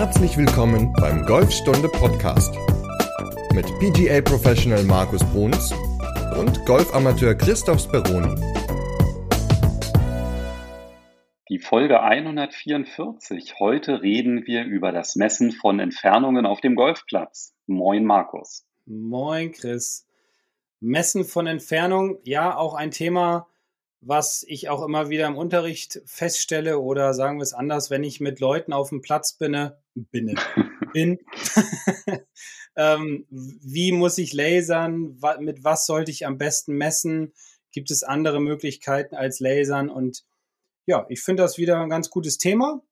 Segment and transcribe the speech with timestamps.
[0.00, 2.54] Herzlich willkommen beim Golfstunde Podcast
[3.52, 5.74] mit PGA Professional Markus Bruns
[6.38, 8.34] und Golfamateur Christoph Speroni.
[11.50, 13.56] Die Folge 144.
[13.58, 17.52] Heute reden wir über das Messen von Entfernungen auf dem Golfplatz.
[17.66, 18.64] Moin Markus.
[18.86, 20.06] Moin Chris.
[20.80, 23.48] Messen von Entfernung, ja, auch ein Thema,
[24.00, 28.18] was ich auch immer wieder im Unterricht feststelle oder sagen wir es anders, wenn ich
[28.18, 29.72] mit Leuten auf dem Platz bin,
[30.10, 30.38] bin,
[30.92, 31.18] bin
[32.76, 37.32] ähm, wie muss ich lasern, mit was sollte ich am besten messen,
[37.72, 39.90] gibt es andere Möglichkeiten als lasern?
[39.90, 40.24] Und
[40.86, 42.82] ja, ich finde das wieder ein ganz gutes Thema,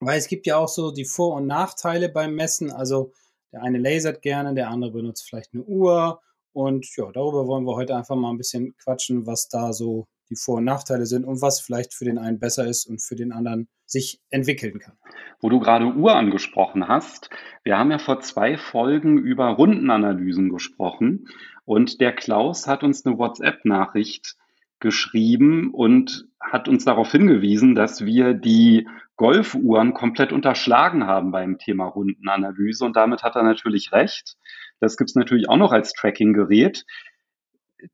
[0.00, 3.12] weil es gibt ja auch so die Vor- und Nachteile beim Messen, also
[3.52, 6.20] der eine lasert gerne, der andere benutzt vielleicht eine Uhr.
[6.52, 10.36] Und ja, darüber wollen wir heute einfach mal ein bisschen quatschen, was da so die
[10.36, 13.32] Vor- und Nachteile sind und was vielleicht für den einen besser ist und für den
[13.32, 14.96] anderen sich entwickeln kann.
[15.40, 17.28] Wo du gerade Uhr angesprochen hast,
[17.64, 21.26] wir haben ja vor zwei Folgen über Rundenanalysen gesprochen
[21.64, 24.36] und der Klaus hat uns eine WhatsApp-Nachricht
[24.78, 31.86] geschrieben und hat uns darauf hingewiesen, dass wir die Golfuhren komplett unterschlagen haben beim Thema
[31.86, 34.36] Rundenanalyse und damit hat er natürlich recht.
[34.80, 36.86] Das gibt es natürlich auch noch als Tracking-Gerät.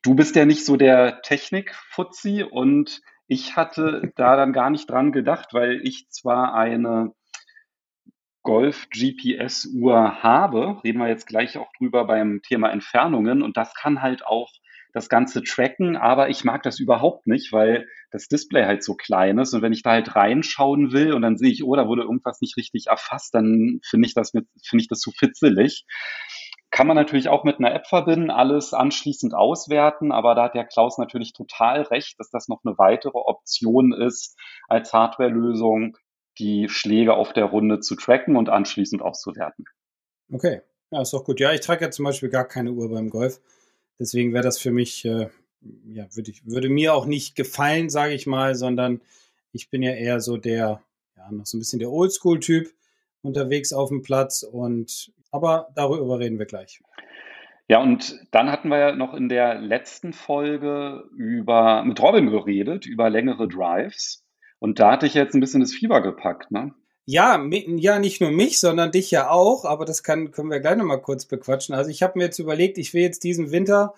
[0.03, 5.13] Du bist ja nicht so der Technik-Fuzzi und ich hatte da dann gar nicht dran
[5.13, 7.13] gedacht, weil ich zwar eine
[8.43, 14.25] Golf-GPS-Uhr habe, reden wir jetzt gleich auch drüber beim Thema Entfernungen und das kann halt
[14.25, 14.53] auch
[14.93, 19.39] das Ganze tracken, aber ich mag das überhaupt nicht, weil das Display halt so klein
[19.39, 22.03] ist und wenn ich da halt reinschauen will und dann sehe ich, oh, da wurde
[22.03, 25.85] irgendwas nicht richtig erfasst, dann finde ich das mit, finde ich das zu fitzelig.
[26.71, 30.65] Kann man natürlich auch mit einer App verbinden, alles anschließend auswerten, aber da hat der
[30.65, 34.37] Klaus natürlich total recht, dass das noch eine weitere Option ist,
[34.69, 35.97] als Hardwarelösung
[36.39, 39.65] die Schläge auf der Runde zu tracken und anschließend auszuwerten.
[40.31, 41.41] Okay, ja, ist doch gut.
[41.41, 43.41] Ja, ich trage ja zum Beispiel gar keine Uhr beim Golf.
[43.99, 45.29] Deswegen wäre das für mich, äh,
[45.87, 49.01] ja, würde, würde mir auch nicht gefallen, sage ich mal, sondern
[49.53, 50.83] ich bin ja eher so der,
[51.17, 52.71] ja, noch so ein bisschen der Oldschool-Typ
[53.27, 56.81] unterwegs auf dem Platz und aber darüber reden wir gleich.
[57.69, 62.87] Ja, und dann hatten wir ja noch in der letzten Folge über, mit Robin geredet,
[62.87, 64.25] über längere Drives.
[64.61, 66.73] Und da hatte ich jetzt ein bisschen das Fieber gepackt, ne?
[67.09, 70.77] Ja, ja, nicht nur mich, sondern dich ja auch, aber das kann, können wir gleich
[70.77, 71.75] nochmal kurz bequatschen.
[71.75, 73.95] Also ich habe mir jetzt überlegt, ich will jetzt diesen Winter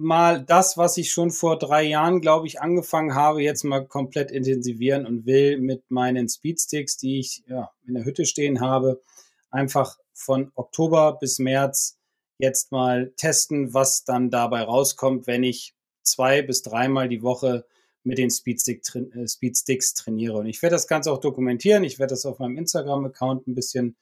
[0.00, 4.30] mal das, was ich schon vor drei Jahren, glaube ich, angefangen habe, jetzt mal komplett
[4.30, 9.02] intensivieren und will mit meinen Speedsticks, die ich ja, in der Hütte stehen habe,
[9.50, 11.98] einfach von Oktober bis März
[12.38, 17.66] jetzt mal testen, was dann dabei rauskommt, wenn ich zwei bis dreimal die Woche
[18.02, 20.38] mit den Speedstick, äh, Speedsticks trainiere.
[20.38, 21.84] Und ich werde das Ganze auch dokumentieren.
[21.84, 23.96] Ich werde das auf meinem Instagram-Account ein bisschen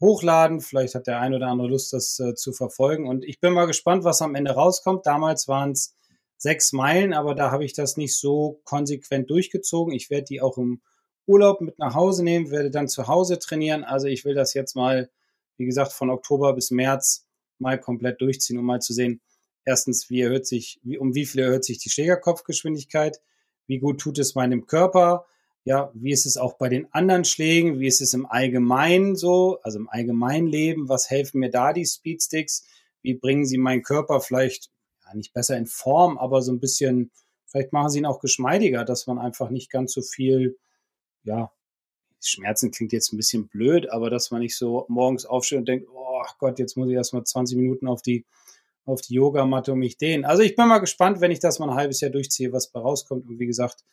[0.00, 0.60] hochladen.
[0.60, 3.06] Vielleicht hat der ein oder andere Lust, das äh, zu verfolgen.
[3.06, 5.06] Und ich bin mal gespannt, was am Ende rauskommt.
[5.06, 5.96] Damals waren es
[6.36, 9.92] sechs Meilen, aber da habe ich das nicht so konsequent durchgezogen.
[9.92, 10.80] Ich werde die auch im
[11.26, 13.84] Urlaub mit nach Hause nehmen, werde dann zu Hause trainieren.
[13.84, 15.10] Also ich will das jetzt mal,
[15.56, 17.26] wie gesagt, von Oktober bis März
[17.58, 19.20] mal komplett durchziehen, um mal zu sehen,
[19.64, 23.20] erstens, wie erhöht sich, wie, um wie viel erhöht sich die Schlägerkopfgeschwindigkeit,
[23.66, 25.26] wie gut tut es meinem Körper,
[25.68, 29.60] ja, wie ist es auch bei den anderen Schlägen, wie ist es im Allgemeinen so,
[29.60, 32.64] also im allgemeinen Leben, was helfen mir da die Speedsticks,
[33.02, 34.70] wie bringen sie meinen Körper vielleicht
[35.04, 37.10] ja, nicht besser in Form, aber so ein bisschen,
[37.44, 40.56] vielleicht machen sie ihn auch geschmeidiger, dass man einfach nicht ganz so viel
[41.24, 41.52] ja,
[42.18, 45.86] Schmerzen klingt jetzt ein bisschen blöd, aber dass man nicht so morgens aufsteht und denkt,
[45.92, 48.24] oh Gott, jetzt muss ich erstmal 20 Minuten auf die,
[48.86, 50.24] auf die Yogamatte und mich dehnen.
[50.24, 52.80] Also ich bin mal gespannt, wenn ich das mal ein halbes Jahr durchziehe, was bei
[52.80, 53.28] rauskommt.
[53.28, 53.84] Und wie gesagt,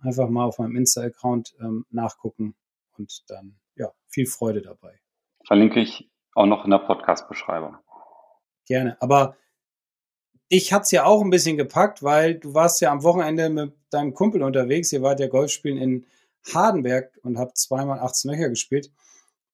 [0.00, 2.54] einfach mal auf meinem Insta-Account ähm, nachgucken
[2.96, 5.00] und dann, ja, viel Freude dabei.
[5.46, 7.76] Verlinke ich auch noch in der Podcast-Beschreibung.
[8.66, 8.96] Gerne.
[9.00, 9.36] Aber
[10.48, 13.74] ich hatte es ja auch ein bisschen gepackt, weil du warst ja am Wochenende mit
[13.90, 14.92] deinem Kumpel unterwegs.
[14.92, 16.06] Ihr wart ja Golfspielen in
[16.52, 18.90] Hardenberg und habe zweimal 18 Löcher gespielt.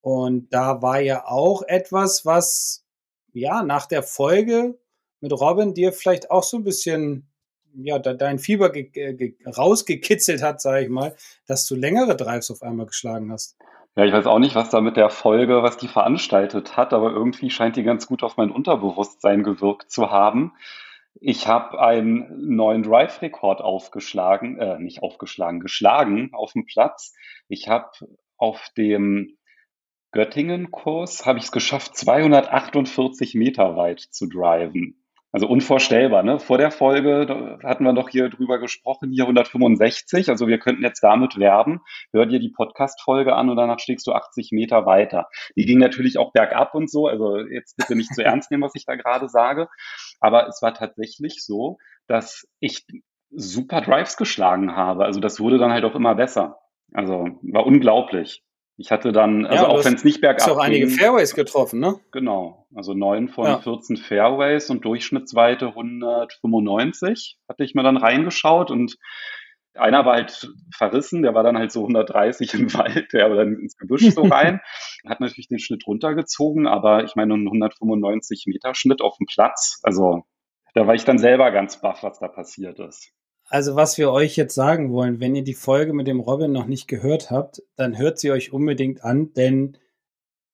[0.00, 2.84] Und da war ja auch etwas, was
[3.32, 4.78] ja nach der Folge
[5.20, 7.29] mit Robin dir vielleicht auch so ein bisschen
[7.74, 8.72] ja dein Fieber
[9.46, 11.14] rausgekitzelt hat, sage ich mal,
[11.46, 13.56] dass du längere Drives auf einmal geschlagen hast.
[13.96, 17.12] Ja, ich weiß auch nicht, was da mit der Folge, was die veranstaltet hat, aber
[17.12, 20.52] irgendwie scheint die ganz gut auf mein Unterbewusstsein gewirkt zu haben.
[21.14, 27.14] Ich habe einen neuen Drive-Rekord aufgeschlagen, äh, nicht aufgeschlagen, geschlagen auf dem Platz.
[27.48, 27.90] Ich habe
[28.36, 29.36] auf dem
[30.12, 34.99] Göttingen-Kurs habe ich es geschafft, 248 Meter weit zu driven.
[35.32, 36.40] Also unvorstellbar, ne?
[36.40, 40.28] Vor der Folge hatten wir doch hier drüber gesprochen, hier 165.
[40.28, 41.80] Also wir könnten jetzt damit werben.
[42.12, 45.28] Hör dir die Podcast-Folge an und danach schlägst du 80 Meter weiter.
[45.56, 47.06] Die ging natürlich auch bergab und so.
[47.06, 49.68] Also jetzt bitte nicht zu ernst nehmen, was ich da gerade sage.
[50.18, 51.78] Aber es war tatsächlich so,
[52.08, 52.84] dass ich
[53.30, 55.04] super Drives geschlagen habe.
[55.04, 56.58] Also das wurde dann halt auch immer besser.
[56.92, 58.42] Also war unglaublich.
[58.80, 60.56] Ich hatte dann, also ja, auch wenn es nicht bergab ging.
[60.56, 62.00] auch einige Fairways getroffen, ne?
[62.12, 62.66] Genau.
[62.74, 63.58] Also neun von ja.
[63.58, 68.96] 14 Fairways und Durchschnittsweite 195 hatte ich mir dann reingeschaut und
[69.74, 73.52] einer war halt verrissen, der war dann halt so 130 im Wald, der war dann
[73.58, 74.62] ins Gebüsch so rein,
[75.06, 79.78] hat natürlich den Schnitt runtergezogen, aber ich meine, ein 195 Meter Schnitt auf dem Platz,
[79.82, 80.22] also
[80.72, 83.12] da war ich dann selber ganz baff, was da passiert ist.
[83.50, 86.66] Also was wir euch jetzt sagen wollen, wenn ihr die Folge mit dem Robin noch
[86.66, 89.76] nicht gehört habt, dann hört sie euch unbedingt an, denn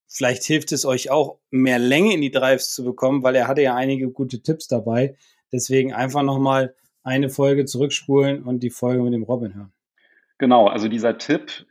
[0.06, 3.60] vielleicht hilft es euch auch, mehr Länge in die Drives zu bekommen, weil er hatte
[3.60, 5.14] ja einige gute Tipps dabei.
[5.52, 9.72] Deswegen einfach nochmal eine Folge zurückspulen und die Folge mit dem Robin hören.
[10.38, 11.66] Genau, also dieser Tipp,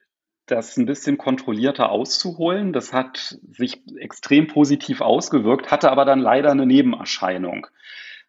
[0.45, 6.51] das ein bisschen kontrollierter auszuholen, das hat sich extrem positiv ausgewirkt, hatte aber dann leider
[6.51, 7.65] eine Nebenerscheinung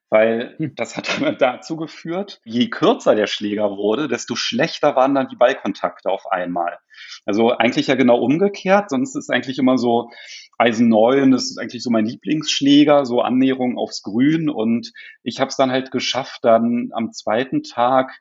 [0.08, 0.74] weil hm.
[0.76, 5.36] das hat dann dazu geführt, je kürzer der Schläger wurde, desto schlechter waren dann die
[5.36, 6.78] Ballkontakte auf einmal.
[7.24, 10.10] Also eigentlich ja genau umgekehrt, sonst ist eigentlich immer so
[10.58, 14.92] Eisen 9, das ist eigentlich so mein Lieblingsschläger, so Annäherung aufs Grün und
[15.22, 18.20] ich habe es dann halt geschafft, dann am zweiten Tag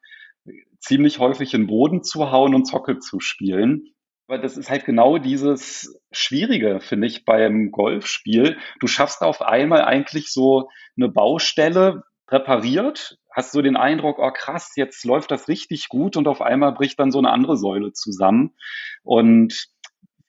[0.79, 3.94] ziemlich häufig in den Boden zu hauen und Zocke zu spielen.
[4.27, 8.57] Aber das ist halt genau dieses Schwierige, finde ich, beim Golfspiel.
[8.79, 14.73] Du schaffst auf einmal eigentlich so eine Baustelle präpariert, hast so den Eindruck, oh krass,
[14.75, 18.55] jetzt läuft das richtig gut und auf einmal bricht dann so eine andere Säule zusammen.
[19.03, 19.67] Und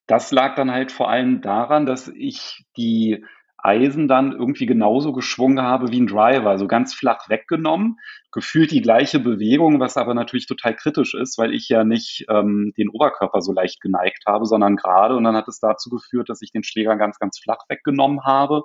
[0.07, 3.25] das lag dann halt vor allem daran, dass ich die
[3.67, 7.99] Eisen dann irgendwie genauso geschwungen habe wie ein Driver, also ganz flach weggenommen,
[8.31, 12.73] gefühlt die gleiche Bewegung, was aber natürlich total kritisch ist, weil ich ja nicht ähm,
[12.77, 15.17] den Oberkörper so leicht geneigt habe, sondern gerade.
[15.17, 18.63] Und dann hat es dazu geführt, dass ich den Schläger ganz, ganz flach weggenommen habe.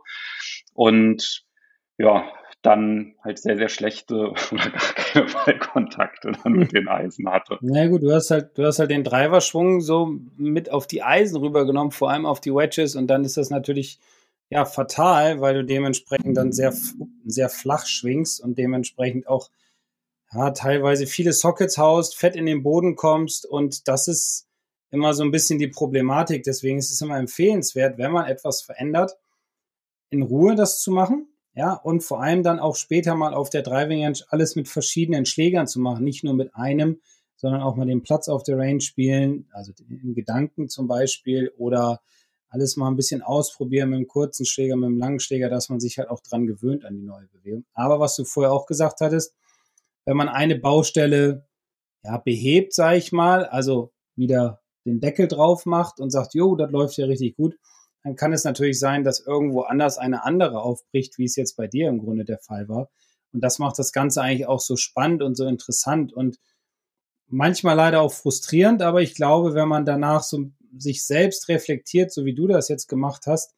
[0.74, 1.44] Und
[1.98, 2.24] ja,
[2.62, 4.16] dann halt sehr, sehr schlechte
[4.52, 7.58] oder gar keine Ballkontakte dann mit den Eisen hatte.
[7.62, 11.38] Na gut, du hast halt, du hast halt den Driverschwung so mit auf die Eisen
[11.38, 12.96] rübergenommen, vor allem auf die Wedges.
[12.96, 14.00] Und dann ist das natürlich
[14.52, 16.76] ja, fatal, weil du dementsprechend dann sehr,
[17.26, 19.50] sehr flach schwingst und dementsprechend auch
[20.34, 24.48] ja, teilweise viele Sockets haust, fett in den Boden kommst und das ist
[24.92, 26.44] immer so ein bisschen die Problematik.
[26.44, 29.18] Deswegen ist es immer empfehlenswert, wenn man etwas verändert,
[30.10, 31.28] in Ruhe das zu machen.
[31.54, 35.26] Ja, und vor allem dann auch später mal auf der Driving Range alles mit verschiedenen
[35.26, 37.00] Schlägern zu machen, nicht nur mit einem,
[37.38, 42.02] sondern auch mal den Platz auf der Range spielen, also in Gedanken zum Beispiel oder
[42.52, 45.80] alles mal ein bisschen ausprobieren mit dem kurzen Schläger, mit dem langen Schläger, dass man
[45.80, 47.66] sich halt auch dran gewöhnt an die neue Bewegung.
[47.74, 49.34] Aber was du vorher auch gesagt hattest,
[50.06, 51.48] wenn man eine Baustelle
[52.04, 56.72] ja, behebt, sage ich mal, also wieder den Deckel drauf macht und sagt, jo, das
[56.72, 57.58] läuft ja richtig gut,
[58.04, 61.68] dann kann es natürlich sein, dass irgendwo anders eine andere aufbricht, wie es jetzt bei
[61.68, 62.90] dir im Grunde der Fall war.
[63.32, 66.38] Und das macht das Ganze eigentlich auch so spannend und so interessant und
[67.28, 72.26] manchmal leider auch frustrierend, aber ich glaube, wenn man danach so sich selbst reflektiert, so
[72.26, 73.54] wie du das jetzt gemacht hast,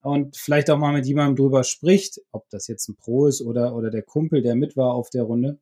[0.00, 3.74] und vielleicht auch mal mit jemandem drüber spricht, ob das jetzt ein Pro ist oder,
[3.74, 5.58] oder der Kumpel, der mit war auf der Runde.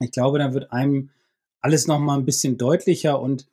[0.00, 1.10] Ich glaube, dann wird einem
[1.60, 3.46] alles noch mal ein bisschen deutlicher und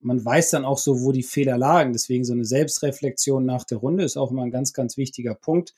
[0.00, 1.92] man weiß dann auch so, wo die Fehler lagen.
[1.92, 5.74] Deswegen so eine Selbstreflexion nach der Runde ist auch immer ein ganz, ganz wichtiger Punkt.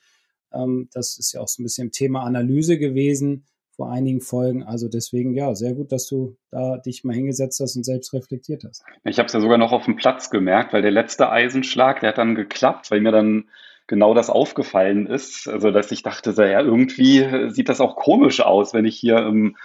[0.53, 3.45] Ähm, das ist ja auch so ein bisschen Thema Analyse gewesen
[3.83, 4.63] vor einigen Folgen.
[4.63, 8.63] Also deswegen, ja, sehr gut, dass du da dich mal hingesetzt hast und selbst reflektiert
[8.63, 8.85] hast.
[9.03, 12.11] Ich habe es ja sogar noch auf dem Platz gemerkt, weil der letzte Eisenschlag, der
[12.11, 13.49] hat dann geklappt, weil mir dann
[13.89, 15.49] genau das aufgefallen ist.
[15.49, 19.57] Also, dass ich dachte, ja, irgendwie sieht das auch komisch aus, wenn ich hier im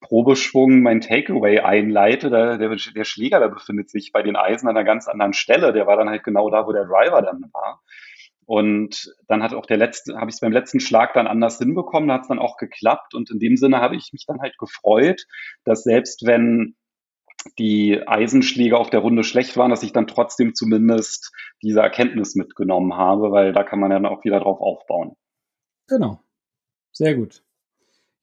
[0.00, 2.30] Probeschwung mein Takeaway einleite.
[2.30, 5.74] Der, der, der Schläger, der befindet sich bei den Eisen an einer ganz anderen Stelle.
[5.74, 7.82] Der war dann halt genau da, wo der Driver dann war.
[8.46, 12.08] Und dann hat auch der letzte, habe ich es beim letzten Schlag dann anders hinbekommen,
[12.08, 13.14] da hat es dann auch geklappt.
[13.14, 15.26] Und in dem Sinne habe ich mich dann halt gefreut,
[15.64, 16.76] dass selbst wenn
[17.58, 22.94] die Eisenschläge auf der Runde schlecht waren, dass ich dann trotzdem zumindest diese Erkenntnis mitgenommen
[22.96, 25.16] habe, weil da kann man dann auch wieder drauf aufbauen.
[25.88, 26.20] Genau.
[26.92, 27.42] Sehr gut.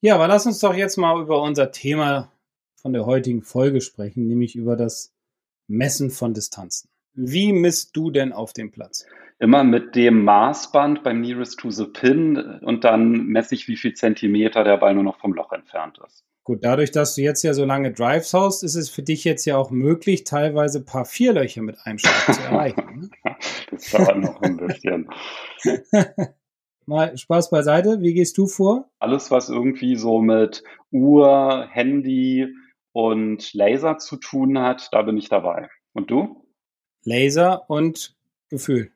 [0.00, 2.32] Ja, aber lass uns doch jetzt mal über unser Thema
[2.76, 5.14] von der heutigen Folge sprechen, nämlich über das
[5.66, 6.90] Messen von Distanzen.
[7.14, 9.06] Wie misst du denn auf dem Platz?
[9.38, 13.94] Immer mit dem Maßband beim Nearest to the Pin und dann messe ich, wie viel
[13.94, 16.24] Zentimeter der Ball nur noch vom Loch entfernt ist.
[16.44, 19.46] Gut, dadurch, dass du jetzt ja so lange Drives haust, ist es für dich jetzt
[19.46, 23.10] ja auch möglich, teilweise ein paar Vierlöcher mit einem Schlag zu erreichen.
[23.24, 23.34] Ne?
[23.70, 25.08] das dauert noch ein bisschen.
[26.86, 28.00] mal Spaß beiseite.
[28.00, 28.90] Wie gehst du vor?
[28.98, 32.48] Alles, was irgendwie so mit Uhr, Handy
[32.92, 35.68] und Laser zu tun hat, da bin ich dabei.
[35.94, 36.46] Und du?
[37.04, 38.14] Laser und
[38.50, 38.92] Gefühl.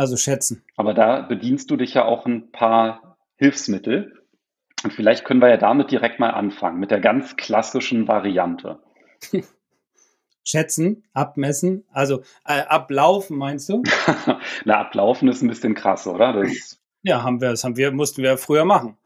[0.00, 0.62] Also schätzen.
[0.78, 4.18] Aber da bedienst du dich ja auch ein paar Hilfsmittel.
[4.82, 8.78] Und vielleicht können wir ja damit direkt mal anfangen, mit der ganz klassischen Variante.
[10.42, 13.82] Schätzen, abmessen, also äh, ablaufen, meinst du?
[14.64, 16.32] Na, ablaufen ist ein bisschen krass, oder?
[16.32, 18.96] Das ja, haben wir, das haben wir, mussten wir früher machen.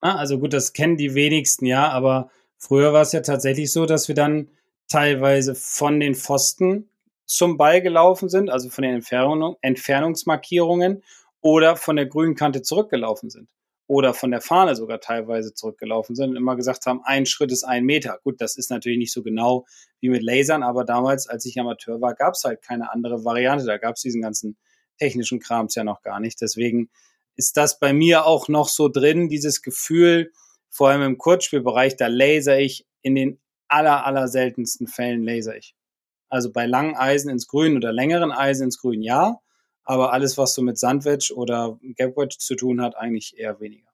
[0.00, 4.08] also gut, das kennen die wenigsten, ja, aber früher war es ja tatsächlich so, dass
[4.08, 4.48] wir dann
[4.88, 6.88] teilweise von den Pfosten
[7.26, 11.02] zum Ball gelaufen sind, also von den Entfernung, Entfernungsmarkierungen
[11.40, 13.48] oder von der grünen Kante zurückgelaufen sind
[13.86, 17.64] oder von der Fahne sogar teilweise zurückgelaufen sind und immer gesagt haben, ein Schritt ist
[17.64, 18.18] ein Meter.
[18.24, 19.66] Gut, das ist natürlich nicht so genau
[20.00, 23.66] wie mit Lasern, aber damals, als ich Amateur war, gab es halt keine andere Variante.
[23.66, 24.56] Da gab es diesen ganzen
[24.98, 26.40] technischen Krams ja noch gar nicht.
[26.40, 26.88] Deswegen
[27.36, 30.32] ist das bei mir auch noch so drin, dieses Gefühl,
[30.70, 35.74] vor allem im Kurzspielbereich, da laser ich in den aller, aller seltensten Fällen laser ich.
[36.28, 39.40] Also bei langen Eisen ins Grün oder längeren Eisen ins Grün ja,
[39.84, 43.88] aber alles, was so mit Sandwedge oder Gapwedge zu tun hat, eigentlich eher weniger.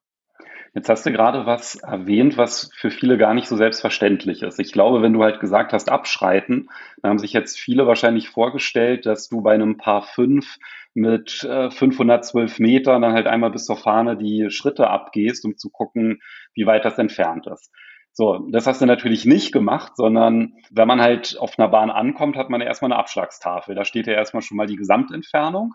[0.73, 4.57] Jetzt hast du gerade was erwähnt, was für viele gar nicht so selbstverständlich ist.
[4.57, 6.69] Ich glaube, wenn du halt gesagt hast, abschreiten,
[7.01, 10.59] dann haben sich jetzt viele wahrscheinlich vorgestellt, dass du bei einem Paar 5
[10.93, 15.69] mit äh, 512 Metern dann halt einmal bis zur Fahne die Schritte abgehst, um zu
[15.69, 16.21] gucken,
[16.53, 17.69] wie weit das entfernt ist.
[18.13, 22.35] So, das hast du natürlich nicht gemacht, sondern wenn man halt auf einer Bahn ankommt,
[22.35, 23.73] hat man ja erstmal eine Abschlagstafel.
[23.73, 25.73] Da steht ja erstmal schon mal die Gesamtentfernung.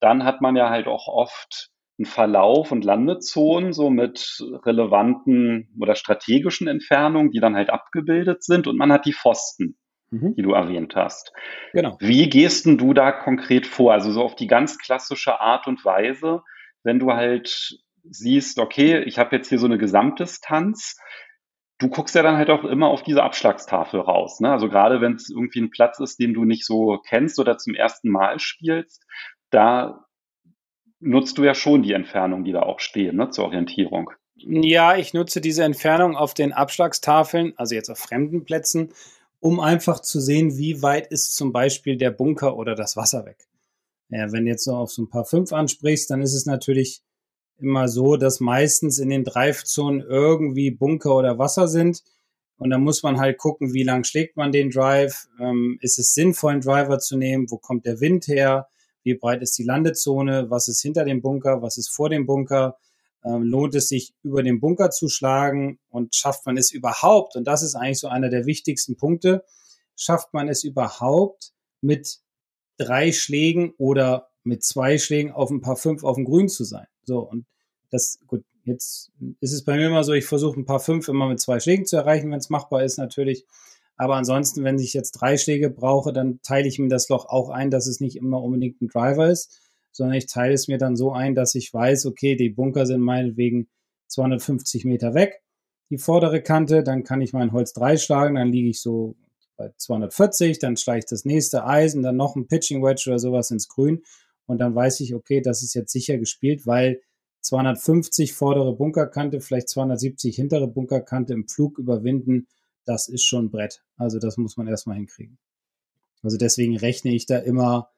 [0.00, 5.94] Dann hat man ja halt auch oft einen Verlauf und Landezonen so mit relevanten oder
[5.94, 9.76] strategischen Entfernungen, die dann halt abgebildet sind und man hat die Pfosten,
[10.10, 10.34] mhm.
[10.34, 11.32] die du erwähnt hast.
[11.72, 11.96] Genau.
[12.00, 13.92] Wie gehst denn du da konkret vor?
[13.92, 16.42] Also so auf die ganz klassische Art und Weise,
[16.82, 20.98] wenn du halt siehst, okay, ich habe jetzt hier so eine Gesamtdistanz,
[21.84, 24.40] du guckst ja dann halt auch immer auf diese Abschlagstafel raus.
[24.40, 24.50] Ne?
[24.50, 27.74] Also gerade wenn es irgendwie ein Platz ist, den du nicht so kennst oder zum
[27.74, 29.04] ersten Mal spielst,
[29.50, 30.06] da
[30.98, 34.10] nutzt du ja schon die Entfernung, die da auch stehen, ne, zur Orientierung.
[34.36, 38.92] Ja, ich nutze diese Entfernung auf den Abschlagstafeln, also jetzt auf fremden Plätzen,
[39.38, 43.36] um einfach zu sehen, wie weit ist zum Beispiel der Bunker oder das Wasser weg.
[44.08, 47.02] Ja, wenn jetzt so auf so ein paar fünf ansprichst, dann ist es natürlich
[47.58, 52.02] immer so, dass meistens in den Drive-Zonen irgendwie Bunker oder Wasser sind.
[52.56, 55.28] Und da muss man halt gucken, wie lang schlägt man den Drive.
[55.40, 57.50] Ähm, ist es sinnvoll, einen Driver zu nehmen?
[57.50, 58.68] Wo kommt der Wind her?
[59.02, 60.50] Wie breit ist die Landezone?
[60.50, 61.62] Was ist hinter dem Bunker?
[61.62, 62.78] Was ist vor dem Bunker?
[63.24, 65.78] Ähm, lohnt es sich, über den Bunker zu schlagen?
[65.90, 67.36] Und schafft man es überhaupt?
[67.36, 69.44] Und das ist eigentlich so einer der wichtigsten Punkte.
[69.96, 72.20] Schafft man es überhaupt mit
[72.78, 76.86] drei Schlägen oder mit zwei Schlägen auf ein paar fünf auf dem Grün zu sein?
[77.04, 77.46] So, und
[77.90, 79.10] das, gut, jetzt
[79.40, 81.86] ist es bei mir immer so, ich versuche ein paar fünf immer mit zwei Schlägen
[81.86, 83.44] zu erreichen, wenn es machbar ist natürlich.
[83.96, 87.50] Aber ansonsten, wenn ich jetzt drei Schläge brauche, dann teile ich mir das Loch auch
[87.50, 89.60] ein, dass es nicht immer unbedingt ein Driver ist,
[89.92, 93.00] sondern ich teile es mir dann so ein, dass ich weiß, okay, die Bunker sind
[93.00, 93.68] meinetwegen
[94.08, 95.42] 250 Meter weg,
[95.90, 99.14] die vordere Kante, dann kann ich mein Holz drei schlagen, dann liege ich so
[99.56, 103.52] bei 240, dann schlage ich das nächste Eisen, dann noch ein Pitching Wedge oder sowas
[103.52, 104.02] ins Grün
[104.46, 107.00] und dann weiß ich, okay, das ist jetzt sicher gespielt, weil
[107.40, 112.48] 250 vordere Bunkerkante, vielleicht 270 hintere Bunkerkante im Flug überwinden,
[112.84, 113.82] das ist schon Brett.
[113.96, 115.38] Also das muss man erstmal hinkriegen.
[116.22, 117.90] Also deswegen rechne ich da immer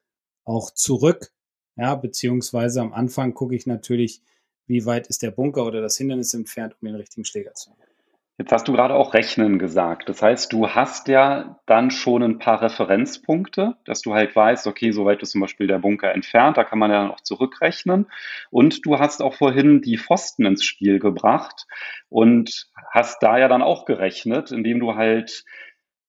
[0.44, 1.32] auch zurück,
[1.76, 4.22] ja, beziehungsweise am Anfang gucke ich natürlich,
[4.66, 7.95] wie weit ist der Bunker oder das Hindernis entfernt, um den richtigen Schläger zu nehmen.
[8.38, 10.10] Jetzt hast du gerade auch Rechnen gesagt.
[10.10, 14.90] Das heißt, du hast ja dann schon ein paar Referenzpunkte, dass du halt weißt, okay,
[14.90, 18.06] so weit ist zum Beispiel der Bunker entfernt, da kann man ja dann auch zurückrechnen.
[18.50, 21.64] Und du hast auch vorhin die Pfosten ins Spiel gebracht
[22.10, 25.44] und hast da ja dann auch gerechnet, indem du halt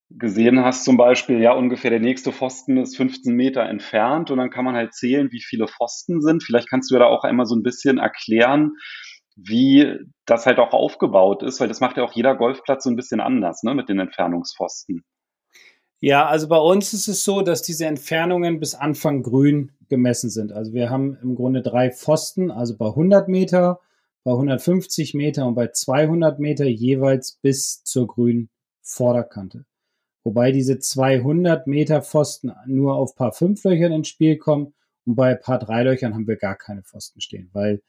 [0.10, 4.50] gesehen hast, zum Beispiel, ja, ungefähr der nächste Pfosten ist 15 Meter entfernt und dann
[4.50, 6.44] kann man halt zählen, wie viele Pfosten sind.
[6.44, 8.74] Vielleicht kannst du ja da auch einmal so ein bisschen erklären,
[9.38, 12.96] wie das halt auch aufgebaut ist, weil das macht ja auch jeder Golfplatz so ein
[12.96, 15.06] bisschen anders, ne, mit den Entfernungspfosten.
[16.00, 20.52] Ja, also bei uns ist es so, dass diese Entfernungen bis Anfang grün gemessen sind.
[20.52, 23.80] Also wir haben im Grunde drei Pfosten, also bei 100 Meter,
[24.24, 28.50] bei 150 Meter und bei 200 Meter jeweils bis zur grünen
[28.82, 29.66] Vorderkante.
[30.24, 34.74] Wobei diese 200 Meter Pfosten nur auf paar fünf Löchern ins Spiel kommen
[35.06, 37.82] und bei paar drei Löchern haben wir gar keine Pfosten stehen, weil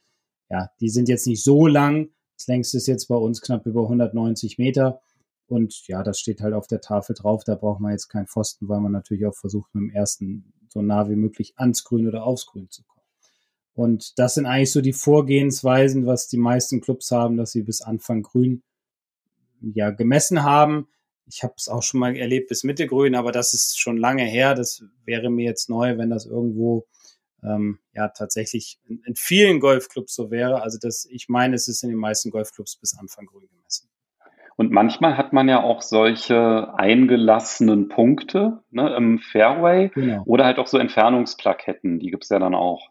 [0.49, 2.09] ja, die sind jetzt nicht so lang.
[2.37, 5.01] Das längste ist jetzt bei uns knapp über 190 Meter.
[5.47, 7.43] Und ja, das steht halt auf der Tafel drauf.
[7.43, 10.81] Da braucht man jetzt keinen Pfosten, weil man natürlich auch versucht, mit dem ersten so
[10.81, 12.99] nah wie möglich ans Grün oder aufs Grün zu kommen.
[13.73, 17.81] Und das sind eigentlich so die Vorgehensweisen, was die meisten Clubs haben, dass sie bis
[17.81, 18.61] Anfang grün
[19.61, 20.87] ja gemessen haben.
[21.25, 24.23] Ich habe es auch schon mal erlebt bis Mitte grün, aber das ist schon lange
[24.23, 24.53] her.
[24.53, 26.87] Das wäre mir jetzt neu, wenn das irgendwo
[27.43, 30.61] ähm, ja tatsächlich in, in vielen Golfclubs so wäre.
[30.61, 33.89] Also das, ich meine, es ist in den meisten Golfclubs bis Anfang grün gemessen.
[34.55, 40.23] Und manchmal hat man ja auch solche eingelassenen Punkte ne, im Fairway genau.
[40.25, 42.89] oder halt auch so Entfernungsplaketten, die gibt es ja dann auch.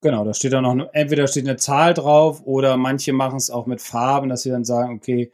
[0.00, 3.66] Genau, da steht dann noch, entweder steht eine Zahl drauf oder manche machen es auch
[3.66, 5.32] mit Farben, dass sie dann sagen, okay,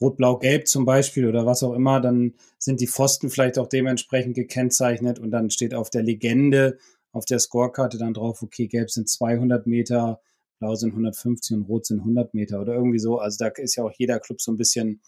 [0.00, 3.68] Rot, Blau, Gelb zum Beispiel oder was auch immer, dann sind die Pfosten vielleicht auch
[3.68, 6.78] dementsprechend gekennzeichnet und dann steht auf der Legende,
[7.12, 10.20] auf der Scorekarte dann drauf, okay, Gelb sind 200 Meter,
[10.58, 13.18] Blau sind 150 und Rot sind 100 Meter oder irgendwie so.
[13.18, 15.00] Also da ist ja auch jeder Club so ein bisschen,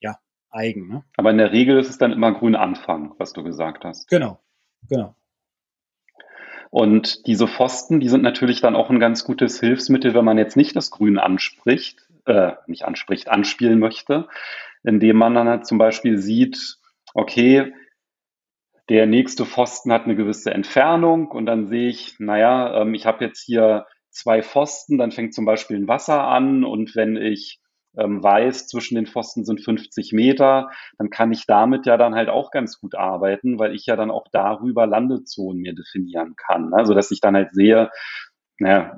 [0.00, 0.18] ja,
[0.50, 0.88] eigen.
[0.88, 1.04] Ne?
[1.16, 4.08] Aber in der Regel ist es dann immer grün Anfang, was du gesagt hast.
[4.08, 4.40] Genau,
[4.88, 5.14] genau.
[6.70, 10.56] Und diese Pfosten, die sind natürlich dann auch ein ganz gutes Hilfsmittel, wenn man jetzt
[10.56, 14.26] nicht das Grün anspricht, äh, nicht anspricht, anspielen möchte,
[14.82, 16.78] indem man dann halt zum Beispiel sieht,
[17.12, 17.74] okay,
[18.88, 23.24] der nächste Pfosten hat eine gewisse Entfernung und dann sehe ich, naja, ähm, ich habe
[23.24, 27.60] jetzt hier zwei Pfosten, dann fängt zum Beispiel ein Wasser an und wenn ich
[27.96, 32.28] ähm, weiß, zwischen den Pfosten sind 50 Meter, dann kann ich damit ja dann halt
[32.28, 36.72] auch ganz gut arbeiten, weil ich ja dann auch darüber Landezonen mir definieren kann.
[36.74, 37.90] Also dass ich dann halt sehe,
[38.58, 38.96] naja,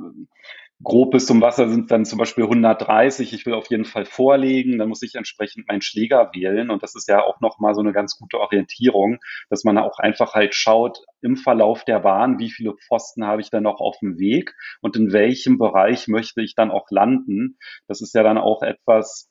[0.84, 3.32] grob bis zum Wasser sind dann zum Beispiel 130.
[3.32, 4.78] Ich will auf jeden Fall vorlegen.
[4.78, 6.70] Dann muss ich entsprechend meinen Schläger wählen.
[6.70, 9.18] Und das ist ja auch nochmal so eine ganz gute Orientierung,
[9.50, 13.50] dass man auch einfach halt schaut im Verlauf der Bahn, wie viele Pfosten habe ich
[13.50, 17.56] dann noch auf dem Weg und in welchem Bereich möchte ich dann auch landen.
[17.88, 19.30] Das ist ja dann auch etwas,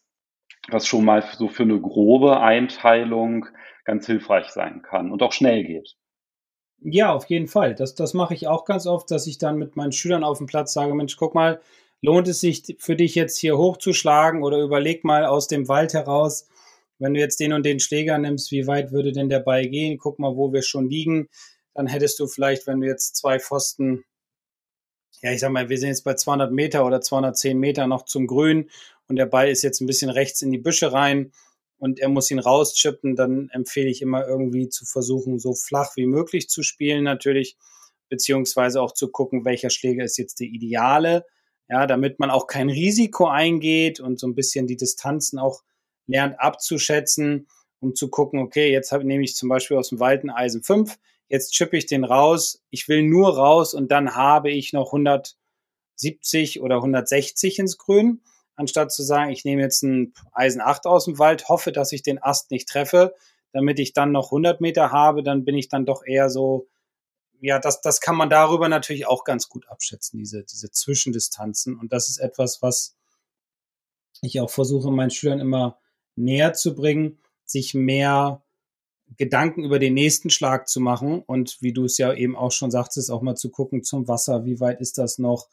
[0.69, 3.45] was schon mal so für eine grobe Einteilung
[3.85, 5.95] ganz hilfreich sein kann und auch schnell geht.
[6.85, 7.75] Ja, auf jeden Fall.
[7.75, 10.47] Das, das mache ich auch ganz oft, dass ich dann mit meinen Schülern auf dem
[10.47, 11.61] Platz sage, Mensch, guck mal,
[12.01, 16.47] lohnt es sich für dich jetzt hier hochzuschlagen oder überleg mal aus dem Wald heraus,
[16.99, 19.97] wenn du jetzt den und den Schläger nimmst, wie weit würde denn der Ball gehen?
[19.97, 21.29] Guck mal, wo wir schon liegen.
[21.73, 24.03] Dann hättest du vielleicht, wenn du jetzt zwei Pfosten,
[25.21, 28.27] ja, ich sag mal, wir sind jetzt bei 200 Meter oder 210 Meter noch zum
[28.27, 28.69] Grün
[29.07, 31.31] und der Ball ist jetzt ein bisschen rechts in die Büsche rein
[31.83, 36.05] und er muss ihn rauschippen, dann empfehle ich immer irgendwie zu versuchen, so flach wie
[36.05, 37.57] möglich zu spielen natürlich,
[38.07, 41.25] beziehungsweise auch zu gucken, welcher Schläger ist jetzt der ideale,
[41.67, 45.61] ja, damit man auch kein Risiko eingeht und so ein bisschen die Distanzen auch
[46.07, 47.49] lernt abzuschätzen,
[47.81, 50.63] um zu gucken, okay, jetzt habe, nehme ich zum Beispiel aus dem Wald ein Eisen
[50.63, 54.93] 5, jetzt chippe ich den raus, ich will nur raus und dann habe ich noch
[54.93, 58.21] 170 oder 160 ins Grün
[58.55, 62.03] anstatt zu sagen, ich nehme jetzt ein Eisen 8 aus dem Wald, hoffe, dass ich
[62.03, 63.13] den Ast nicht treffe,
[63.51, 66.67] damit ich dann noch 100 Meter habe, dann bin ich dann doch eher so,
[67.39, 71.77] ja, das, das kann man darüber natürlich auch ganz gut abschätzen, diese, diese Zwischendistanzen.
[71.77, 72.95] Und das ist etwas, was
[74.21, 75.77] ich auch versuche, meinen Schülern immer
[76.15, 78.43] näher zu bringen, sich mehr
[79.17, 82.71] Gedanken über den nächsten Schlag zu machen und wie du es ja eben auch schon
[82.71, 85.49] sagtest, auch mal zu gucken zum Wasser, wie weit ist das noch,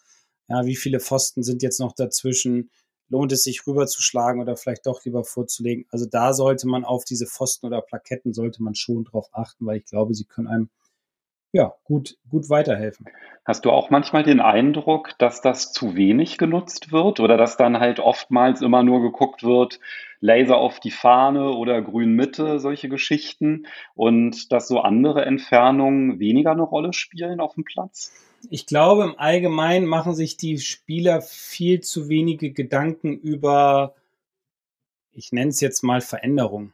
[0.49, 2.71] ja, wie viele Pfosten sind jetzt noch dazwischen,
[3.11, 5.85] lohnt es sich rüberzuschlagen oder vielleicht doch lieber vorzulegen.
[5.91, 9.79] Also da sollte man auf diese Pfosten oder Plaketten sollte man schon drauf achten, weil
[9.79, 10.71] ich glaube, sie können einem
[11.53, 13.07] ja, gut, gut weiterhelfen.
[13.45, 17.81] Hast du auch manchmal den Eindruck, dass das zu wenig genutzt wird oder dass dann
[17.81, 19.81] halt oftmals immer nur geguckt wird,
[20.21, 26.53] Laser auf die Fahne oder Grün Mitte, solche Geschichten und dass so andere Entfernungen weniger
[26.53, 28.13] eine Rolle spielen auf dem Platz?
[28.49, 33.95] Ich glaube, im Allgemeinen machen sich die Spieler viel zu wenige Gedanken über,
[35.13, 36.73] ich nenne es jetzt mal Veränderung.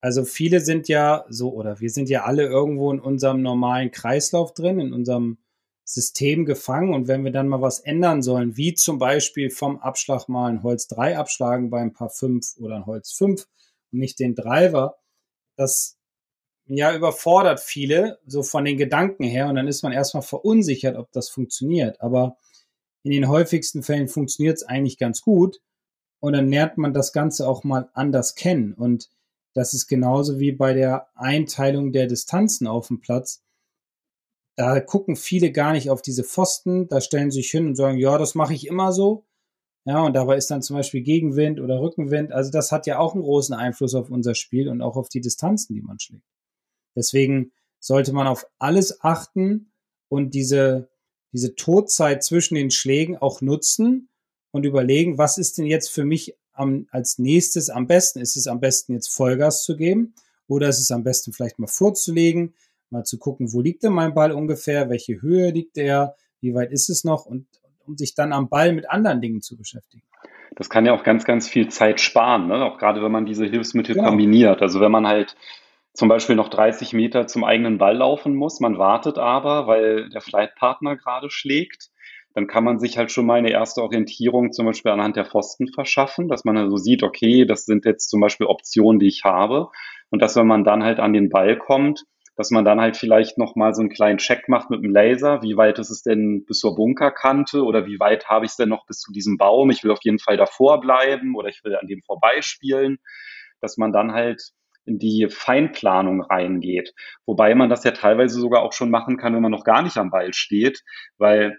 [0.00, 4.54] Also viele sind ja so, oder wir sind ja alle irgendwo in unserem normalen Kreislauf
[4.54, 5.38] drin, in unserem
[5.84, 6.94] System gefangen.
[6.94, 10.62] Und wenn wir dann mal was ändern sollen, wie zum Beispiel vom Abschlag mal ein
[10.62, 13.48] Holz 3 abschlagen bei ein paar 5 oder ein Holz 5
[13.92, 14.98] und nicht den Driver,
[15.56, 15.97] das
[16.68, 19.48] ja, überfordert viele, so von den Gedanken her.
[19.48, 22.00] Und dann ist man erstmal verunsichert, ob das funktioniert.
[22.00, 22.36] Aber
[23.02, 25.60] in den häufigsten Fällen funktioniert es eigentlich ganz gut.
[26.20, 28.74] Und dann lernt man das Ganze auch mal anders kennen.
[28.74, 29.08] Und
[29.54, 33.42] das ist genauso wie bei der Einteilung der Distanzen auf dem Platz.
[34.56, 38.18] Da gucken viele gar nicht auf diese Pfosten, da stellen sich hin und sagen, ja,
[38.18, 39.24] das mache ich immer so.
[39.84, 42.32] Ja, und dabei ist dann zum Beispiel Gegenwind oder Rückenwind.
[42.32, 45.20] Also das hat ja auch einen großen Einfluss auf unser Spiel und auch auf die
[45.20, 46.24] Distanzen, die man schlägt.
[46.98, 49.70] Deswegen sollte man auf alles achten
[50.08, 50.90] und diese,
[51.32, 54.08] diese Todzeit zwischen den Schlägen auch nutzen
[54.50, 58.20] und überlegen, was ist denn jetzt für mich am, als nächstes am besten?
[58.20, 60.14] Ist es am besten jetzt Vollgas zu geben
[60.48, 62.54] oder ist es am besten vielleicht mal vorzulegen,
[62.90, 66.72] mal zu gucken, wo liegt denn mein Ball ungefähr, welche Höhe liegt er, wie weit
[66.72, 67.46] ist es noch und
[67.86, 70.02] um sich dann am Ball mit anderen Dingen zu beschäftigen.
[70.56, 72.64] Das kann ja auch ganz, ganz viel Zeit sparen, ne?
[72.64, 74.08] auch gerade wenn man diese Hilfsmittel genau.
[74.08, 74.60] kombiniert.
[74.60, 75.36] Also wenn man halt
[75.98, 80.20] zum Beispiel noch 30 Meter zum eigenen Ball laufen muss, man wartet aber, weil der
[80.20, 81.90] Flightpartner gerade schlägt,
[82.34, 85.66] dann kann man sich halt schon mal eine erste Orientierung zum Beispiel anhand der Pfosten
[85.66, 89.70] verschaffen, dass man also sieht, okay, das sind jetzt zum Beispiel Optionen, die ich habe.
[90.10, 92.04] Und dass, wenn man dann halt an den Ball kommt,
[92.36, 95.42] dass man dann halt vielleicht nochmal so einen kleinen Check macht mit dem Laser.
[95.42, 98.68] Wie weit ist es denn bis zur Bunkerkante oder wie weit habe ich es denn
[98.68, 99.70] noch bis zu diesem Baum?
[99.70, 102.98] Ich will auf jeden Fall davor bleiben oder ich will an dem vorbeispielen.
[103.60, 104.52] Dass man dann halt
[104.88, 106.94] in die Feinplanung reingeht.
[107.26, 109.96] Wobei man das ja teilweise sogar auch schon machen kann, wenn man noch gar nicht
[109.98, 110.82] am Ball steht,
[111.18, 111.58] weil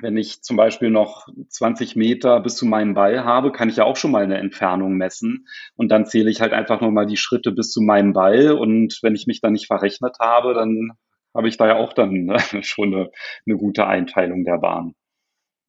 [0.00, 3.84] wenn ich zum Beispiel noch 20 Meter bis zu meinem Ball habe, kann ich ja
[3.84, 5.46] auch schon mal eine Entfernung messen.
[5.76, 8.52] Und dann zähle ich halt einfach nur mal die Schritte bis zu meinem Ball.
[8.52, 10.92] Und wenn ich mich dann nicht verrechnet habe, dann
[11.32, 13.10] habe ich da ja auch dann ne, schon eine,
[13.46, 14.94] eine gute Einteilung der Bahn.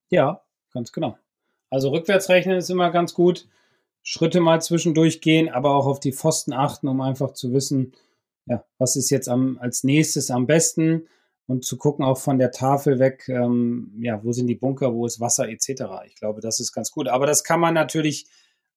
[0.10, 0.42] Ja,
[0.74, 1.18] ganz genau.
[1.70, 3.48] Also rückwärts rechnen ist immer ganz gut.
[4.08, 7.94] Schritte mal zwischendurch gehen, aber auch auf die Pfosten achten, um einfach zu wissen,
[8.46, 11.08] ja, was ist jetzt am, als nächstes am besten
[11.48, 15.08] und zu gucken auch von der Tafel weg, ähm, ja, wo sind die Bunker, wo
[15.08, 16.06] ist Wasser etc.
[16.06, 17.08] Ich glaube, das ist ganz gut.
[17.08, 18.28] Aber das kann man natürlich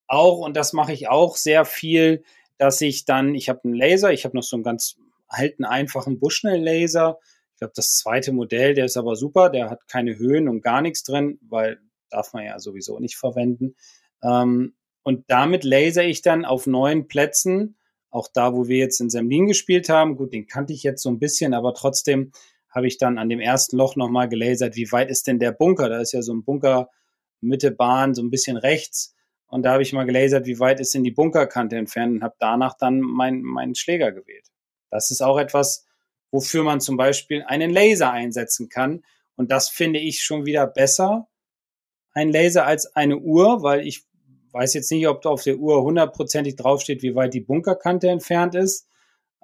[0.06, 2.24] auch und das mache ich auch sehr viel,
[2.56, 6.18] dass ich dann, ich habe einen Laser, ich habe noch so einen ganz alten, einfachen
[6.18, 7.18] Bushnell-Laser.
[7.52, 10.80] Ich glaube, das zweite Modell, der ist aber super, der hat keine Höhen und gar
[10.80, 13.76] nichts drin, weil darf man ja sowieso nicht verwenden.
[14.22, 17.76] Ähm, und damit laser ich dann auf neuen Plätzen,
[18.10, 20.16] auch da, wo wir jetzt in Semlin gespielt haben.
[20.16, 22.32] Gut, den kannte ich jetzt so ein bisschen, aber trotzdem
[22.68, 25.88] habe ich dann an dem ersten Loch nochmal gelasert, wie weit ist denn der Bunker?
[25.88, 26.90] Da ist ja so ein Bunker
[27.40, 29.14] Mitte Bahn, so ein bisschen rechts.
[29.46, 32.36] Und da habe ich mal gelasert, wie weit ist denn die Bunkerkante entfernt und habe
[32.38, 34.46] danach dann meinen mein Schläger gewählt.
[34.90, 35.86] Das ist auch etwas,
[36.30, 39.02] wofür man zum Beispiel einen Laser einsetzen kann.
[39.36, 41.28] Und das finde ich schon wieder besser,
[42.12, 44.04] ein Laser als eine Uhr, weil ich
[44.52, 48.54] weiß jetzt nicht, ob da auf der Uhr hundertprozentig draufsteht, wie weit die Bunkerkante entfernt
[48.54, 48.88] ist.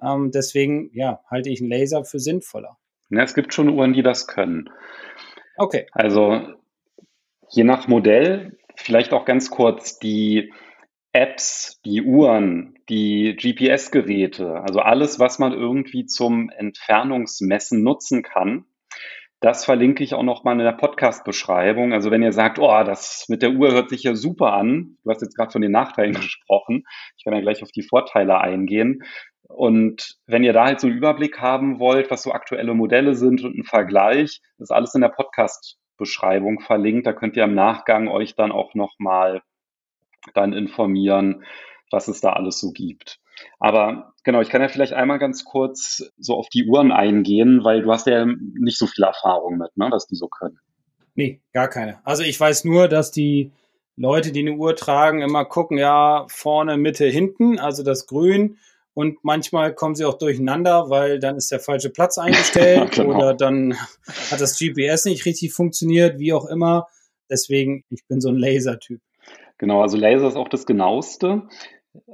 [0.01, 2.77] Ähm, deswegen, ja, halte ich einen Laser für sinnvoller.
[3.09, 4.69] Ja, es gibt schon Uhren, die das können.
[5.57, 5.87] Okay.
[5.91, 6.41] Also
[7.49, 10.51] je nach Modell, vielleicht auch ganz kurz die
[11.13, 18.65] Apps, die Uhren, die GPS-Geräte, also alles, was man irgendwie zum Entfernungsmessen nutzen kann,
[19.39, 21.93] das verlinke ich auch nochmal in der Podcast-Beschreibung.
[21.93, 25.11] Also wenn ihr sagt, oh, das mit der Uhr hört sich ja super an, du
[25.11, 26.83] hast jetzt gerade von den Nachteilen gesprochen,
[27.17, 29.03] ich kann ja gleich auf die Vorteile eingehen.
[29.47, 33.43] Und wenn ihr da halt so einen Überblick haben wollt, was so aktuelle Modelle sind
[33.43, 37.05] und einen Vergleich, ist alles in der Podcast-Beschreibung verlinkt.
[37.05, 39.41] Da könnt ihr im Nachgang euch dann auch nochmal
[40.33, 41.45] dann informieren,
[41.91, 43.19] was es da alles so gibt.
[43.59, 47.81] Aber genau, ich kann ja vielleicht einmal ganz kurz so auf die Uhren eingehen, weil
[47.81, 50.59] du hast ja nicht so viel Erfahrung mit, ne, dass die so können.
[51.15, 51.99] Nee, gar keine.
[52.03, 53.51] Also ich weiß nur, dass die
[53.95, 58.57] Leute, die eine Uhr tragen, immer gucken, ja, vorne, Mitte, hinten, also das Grün
[58.95, 63.15] und manchmal kommen sie auch durcheinander, weil dann ist der falsche Platz eingestellt genau.
[63.15, 63.75] oder dann
[64.31, 66.87] hat das GPS nicht richtig funktioniert, wie auch immer.
[67.29, 69.01] Deswegen, ich bin so ein Laser-Typ.
[69.57, 71.43] Genau, also Laser ist auch das genaueste.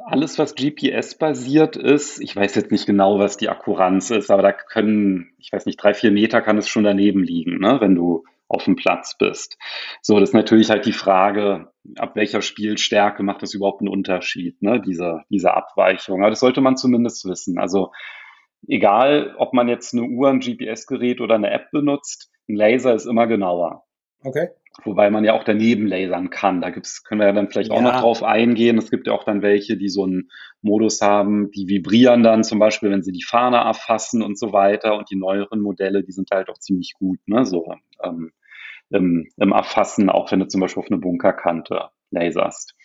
[0.06, 4.52] Alles, was GPS-basiert ist, ich weiß jetzt nicht genau, was die Akkuranz ist, aber da
[4.52, 8.24] können, ich weiß nicht, drei, vier Meter kann es schon daneben liegen, ne, wenn du
[8.48, 9.58] auf dem Platz bist.
[10.02, 14.62] So, das ist natürlich halt die Frage, ab welcher Spielstärke macht das überhaupt einen Unterschied,
[14.62, 16.22] ne, diese, diese Abweichung.
[16.22, 17.58] Aber das sollte man zumindest wissen.
[17.58, 17.92] Also
[18.68, 23.06] egal, ob man jetzt eine Uhr, ein GPS-Gerät oder eine App benutzt, ein Laser ist
[23.06, 23.86] immer genauer.
[24.24, 24.50] Okay.
[24.84, 26.62] Wobei man ja auch daneben lasern kann.
[26.62, 27.76] Da gibt's, können wir ja dann vielleicht ja.
[27.76, 28.78] auch noch drauf eingehen.
[28.78, 30.30] Es gibt ja auch dann welche, die so einen
[30.62, 34.98] Modus haben, die vibrieren dann zum Beispiel, wenn sie die Fahne erfassen und so weiter.
[34.98, 37.46] Und die neueren Modelle, die sind halt auch ziemlich gut, ne?
[37.46, 38.32] So ähm,
[38.90, 42.76] im, im Erfassen, auch wenn du zum Beispiel auf eine Bunkerkante laserst.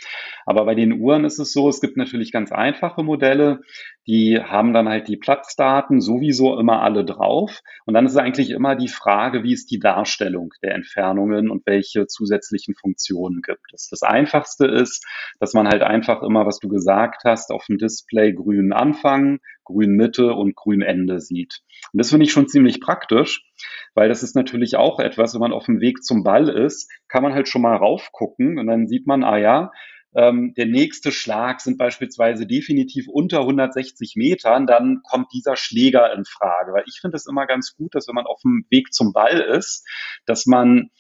[0.47, 3.61] Aber bei den Uhren ist es so, es gibt natürlich ganz einfache Modelle,
[4.07, 7.61] die haben dann halt die Platzdaten sowieso immer alle drauf.
[7.85, 12.07] Und dann ist eigentlich immer die Frage, wie ist die Darstellung der Entfernungen und welche
[12.07, 13.89] zusätzlichen Funktionen gibt es.
[13.91, 15.05] Das einfachste ist,
[15.41, 19.97] dass man halt einfach immer, was du gesagt hast, auf dem Display grün Anfang, grün
[19.97, 21.63] Mitte und grün Ende sieht.
[21.93, 23.45] Und das finde ich schon ziemlich praktisch,
[23.95, 27.25] weil das ist natürlich auch etwas, wenn man auf dem Weg zum Ball ist, kann
[27.25, 29.73] man halt schon mal raufgucken und dann sieht man, ah ja,
[30.17, 36.25] ähm, der nächste Schlag sind beispielsweise definitiv unter 160 Metern, dann kommt dieser Schläger in
[36.25, 36.73] Frage.
[36.73, 39.39] Weil ich finde es immer ganz gut, dass wenn man auf dem Weg zum Ball
[39.39, 39.87] ist,
[40.25, 40.91] dass man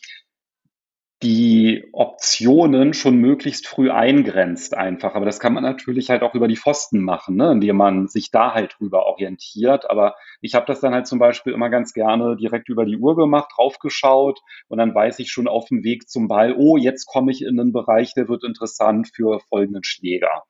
[1.22, 5.14] die Optionen schon möglichst früh eingrenzt einfach.
[5.14, 7.52] Aber das kann man natürlich halt auch über die Pfosten machen, ne?
[7.52, 9.88] indem man sich da halt drüber orientiert.
[9.90, 13.16] Aber ich habe das dann halt zum Beispiel immer ganz gerne direkt über die Uhr
[13.16, 17.32] gemacht, draufgeschaut und dann weiß ich schon auf dem Weg zum Ball, oh, jetzt komme
[17.32, 20.44] ich in einen Bereich, der wird interessant für folgenden Schläger.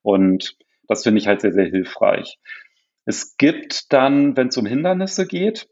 [0.00, 0.56] Und
[0.88, 2.38] das finde ich halt sehr, sehr hilfreich.
[3.04, 5.68] Es gibt dann, wenn es um Hindernisse geht,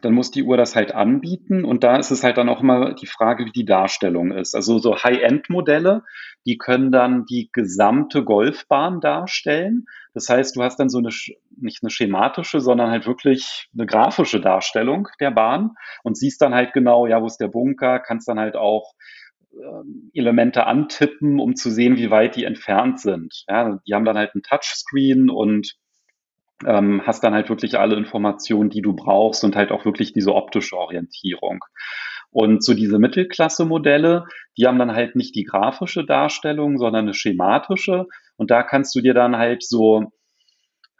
[0.00, 1.64] dann muss die Uhr das halt anbieten.
[1.64, 4.54] Und da ist es halt dann auch immer die Frage, wie die Darstellung ist.
[4.54, 6.02] Also so High-End-Modelle,
[6.46, 9.86] die können dann die gesamte Golfbahn darstellen.
[10.14, 11.10] Das heißt, du hast dann so eine,
[11.56, 16.72] nicht eine schematische, sondern halt wirklich eine grafische Darstellung der Bahn und siehst dann halt
[16.72, 18.94] genau, ja, wo ist der Bunker, kannst dann halt auch
[19.54, 23.44] ähm, Elemente antippen, um zu sehen, wie weit die entfernt sind.
[23.48, 25.76] Ja, die haben dann halt ein Touchscreen und
[26.66, 30.34] ähm, hast dann halt wirklich alle Informationen, die du brauchst und halt auch wirklich diese
[30.34, 31.60] optische Orientierung.
[32.30, 34.24] Und so diese Mittelklasse-Modelle,
[34.56, 38.06] die haben dann halt nicht die grafische Darstellung, sondern eine schematische.
[38.36, 40.12] Und da kannst du dir dann halt so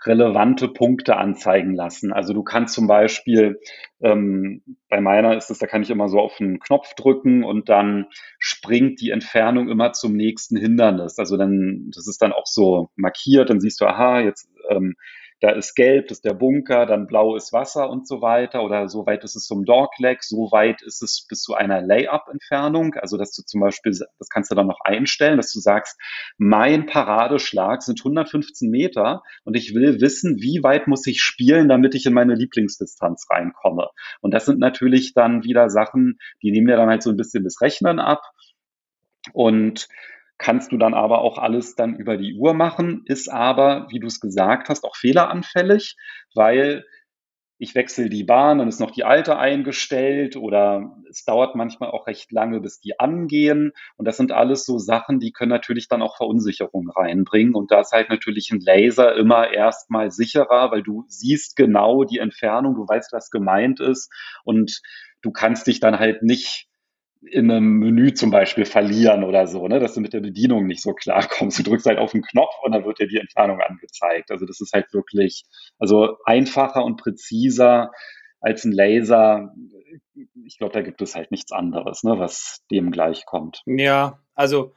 [0.04, 2.12] relevante Punkte anzeigen lassen.
[2.12, 3.60] Also du kannst zum Beispiel,
[4.02, 7.68] ähm, bei meiner ist es, da kann ich immer so auf einen Knopf drücken und
[7.68, 8.06] dann
[8.38, 11.18] springt die Entfernung immer zum nächsten Hindernis.
[11.18, 14.94] Also dann, das ist dann auch so markiert, dann siehst du, aha, jetzt ähm,
[15.42, 18.88] da ist gelb, das ist der Bunker, dann blau ist Wasser und so weiter oder
[18.88, 23.18] so weit ist es zum Dogleg, so weit ist es bis zu einer Layup-Entfernung, also
[23.18, 26.00] dass du zum Beispiel, das kannst du dann noch einstellen, dass du sagst,
[26.38, 31.96] mein Paradeschlag sind 115 Meter und ich will wissen, wie weit muss ich spielen, damit
[31.96, 33.88] ich in meine Lieblingsdistanz reinkomme.
[34.20, 37.42] Und das sind natürlich dann wieder Sachen, die nehmen ja dann halt so ein bisschen
[37.42, 38.22] das Rechnen ab
[39.32, 39.88] und
[40.38, 44.06] kannst du dann aber auch alles dann über die Uhr machen, ist aber, wie du
[44.06, 45.96] es gesagt hast, auch fehleranfällig,
[46.34, 46.84] weil
[47.62, 52.08] ich wechsle die Bahn, dann ist noch die alte eingestellt oder es dauert manchmal auch
[52.08, 53.70] recht lange, bis die angehen.
[53.96, 57.54] Und das sind alles so Sachen, die können natürlich dann auch Verunsicherung reinbringen.
[57.54, 62.18] Und da ist halt natürlich ein Laser immer erstmal sicherer, weil du siehst genau die
[62.18, 64.82] Entfernung, du weißt, was gemeint ist und
[65.22, 66.66] du kannst dich dann halt nicht
[67.30, 70.82] in einem Menü zum Beispiel verlieren oder so, ne, dass du mit der Bedienung nicht
[70.82, 71.58] so klar kommst.
[71.58, 74.30] Du drückst halt auf den Knopf und dann wird dir die Entfernung angezeigt.
[74.30, 75.44] Also das ist halt wirklich,
[75.78, 77.92] also einfacher und präziser
[78.40, 79.54] als ein Laser.
[80.44, 83.62] Ich glaube, da gibt es halt nichts anderes, ne, was dem gleichkommt.
[83.66, 84.72] Ja, also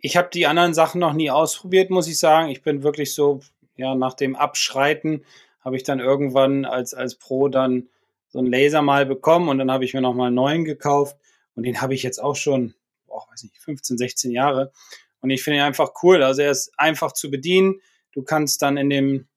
[0.00, 2.48] ich habe die anderen Sachen noch nie ausprobiert, muss ich sagen.
[2.48, 3.40] Ich bin wirklich so,
[3.76, 5.24] ja, nach dem Abschreiten
[5.62, 7.88] habe ich dann irgendwann als, als Pro dann
[8.28, 11.16] so einen Laser mal bekommen und dann habe ich mir noch mal einen neuen gekauft.
[11.54, 12.74] Und den habe ich jetzt auch schon,
[13.06, 14.72] oh, weiß nicht, 15, 16 Jahre.
[15.20, 16.22] Und ich finde ihn einfach cool.
[16.22, 17.80] Also er ist einfach zu bedienen.
[18.12, 19.28] Du kannst dann in dem,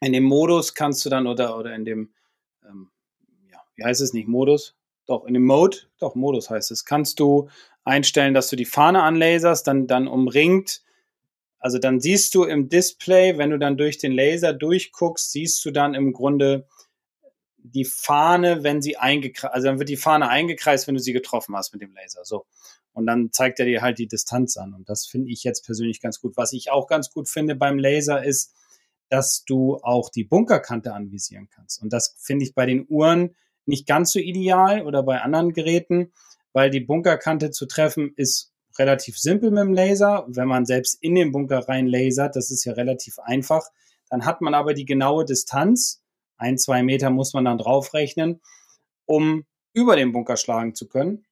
[0.00, 2.12] in dem Modus kannst du dann oder, oder in dem,
[2.64, 2.90] ähm,
[3.50, 4.76] ja, wie heißt es nicht, Modus?
[5.06, 7.48] Doch, in dem Mode, doch, Modus heißt es, kannst du
[7.84, 10.82] einstellen, dass du die Fahne anlaserst, dann, dann umringt,
[11.58, 15.70] also dann siehst du im Display, wenn du dann durch den Laser durchguckst, siehst du
[15.70, 16.68] dann im Grunde
[17.74, 21.56] die Fahne, wenn sie eingekreist, also dann wird die Fahne eingekreist, wenn du sie getroffen
[21.56, 22.24] hast mit dem Laser.
[22.24, 22.46] So.
[22.92, 24.74] Und dann zeigt er dir halt die Distanz an.
[24.74, 26.36] Und das finde ich jetzt persönlich ganz gut.
[26.36, 28.54] Was ich auch ganz gut finde beim Laser ist,
[29.08, 31.82] dass du auch die Bunkerkante anvisieren kannst.
[31.82, 36.12] Und das finde ich bei den Uhren nicht ganz so ideal oder bei anderen Geräten,
[36.52, 40.24] weil die Bunkerkante zu treffen ist relativ simpel mit dem Laser.
[40.28, 43.68] Wenn man selbst in den Bunker rein lasert, das ist ja relativ einfach.
[44.08, 46.02] Dann hat man aber die genaue Distanz
[46.36, 48.40] ein, zwei Meter muss man dann draufrechnen,
[49.04, 51.24] um über den Bunker schlagen zu können.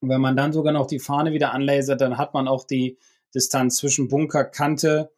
[0.00, 2.98] Und wenn man dann sogar noch die Fahne wieder anlasert, dann hat man auch die
[3.34, 5.10] Distanz zwischen Bunkerkante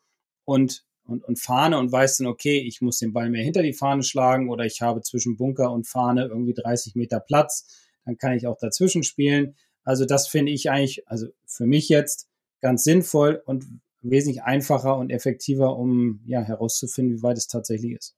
[0.45, 3.73] und, und, und Fahne und weiß dann, okay, ich muss den Ball mehr hinter die
[3.73, 7.67] Fahne schlagen oder ich habe zwischen Bunker und Fahne irgendwie 30 Meter Platz.
[8.05, 9.57] Dann kann ich auch dazwischen spielen.
[9.83, 12.29] Also das finde ich eigentlich, also für mich jetzt
[12.61, 13.65] ganz sinnvoll und
[14.03, 18.17] wesentlich einfacher und effektiver, um ja herauszufinden, wie weit es tatsächlich ist.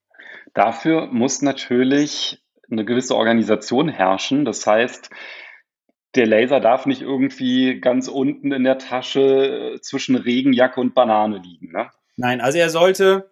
[0.55, 4.45] Dafür muss natürlich eine gewisse Organisation herrschen.
[4.45, 5.11] Das heißt,
[6.15, 11.39] der Laser darf nicht irgendwie ganz unten in der Tasche äh, zwischen Regenjacke und Banane
[11.39, 11.73] liegen.
[11.73, 11.91] Ne?
[12.17, 13.31] Nein, also er sollte,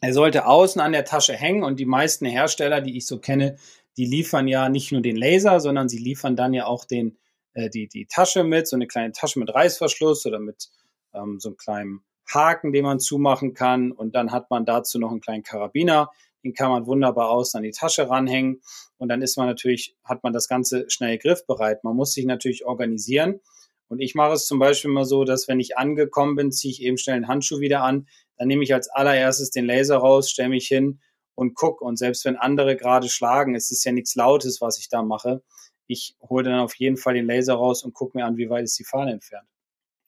[0.00, 3.56] er sollte außen an der Tasche hängen und die meisten Hersteller, die ich so kenne,
[3.96, 7.18] die liefern ja nicht nur den Laser, sondern sie liefern dann ja auch den,
[7.54, 10.68] äh, die, die Tasche mit, so eine kleine Tasche mit Reißverschluss oder mit
[11.12, 13.92] ähm, so einem kleinen Haken, den man zumachen kann.
[13.92, 16.10] Und dann hat man dazu noch einen kleinen Karabiner.
[16.42, 18.60] Den kann man wunderbar aus an die Tasche ranhängen.
[18.98, 21.84] Und dann ist man natürlich, hat man das Ganze schnell griffbereit.
[21.84, 23.40] Man muss sich natürlich organisieren.
[23.88, 26.82] Und ich mache es zum Beispiel mal so, dass wenn ich angekommen bin, ziehe ich
[26.82, 28.08] eben schnell den Handschuh wieder an.
[28.36, 31.00] Dann nehme ich als allererstes den Laser raus, stelle mich hin
[31.34, 31.84] und gucke.
[31.84, 35.42] Und selbst wenn andere gerade schlagen, es ist ja nichts Lautes, was ich da mache.
[35.86, 38.64] ich hole dann auf jeden Fall den Laser raus und gucke mir an, wie weit
[38.64, 39.46] ist die Fahne entfernt.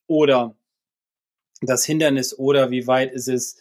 [0.07, 0.57] Oder
[1.61, 3.59] das Hindernis oder wie weit ist es,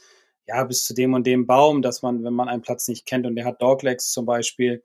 [0.47, 3.25] ja, bis zu dem und dem Baum, dass man, wenn man einen Platz nicht kennt
[3.25, 4.83] und der hat Doglegs zum Beispiel,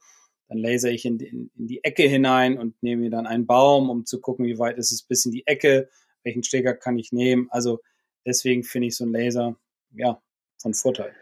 [0.48, 3.90] dann laser ich in, in, in die Ecke hinein und nehme mir dann einen Baum,
[3.90, 5.88] um zu gucken, wie weit ist es bis in die Ecke,
[6.24, 7.48] welchen Steger kann ich nehmen.
[7.50, 7.80] Also
[8.26, 9.56] deswegen finde ich so ein Laser,
[9.92, 10.20] ja,
[10.60, 11.14] von Vorteil.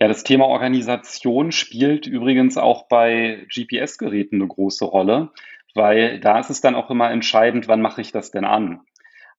[0.00, 5.32] Ja, das Thema Organisation spielt übrigens auch bei GPS-Geräten eine große Rolle,
[5.74, 8.80] weil da ist es dann auch immer entscheidend, wann mache ich das denn an.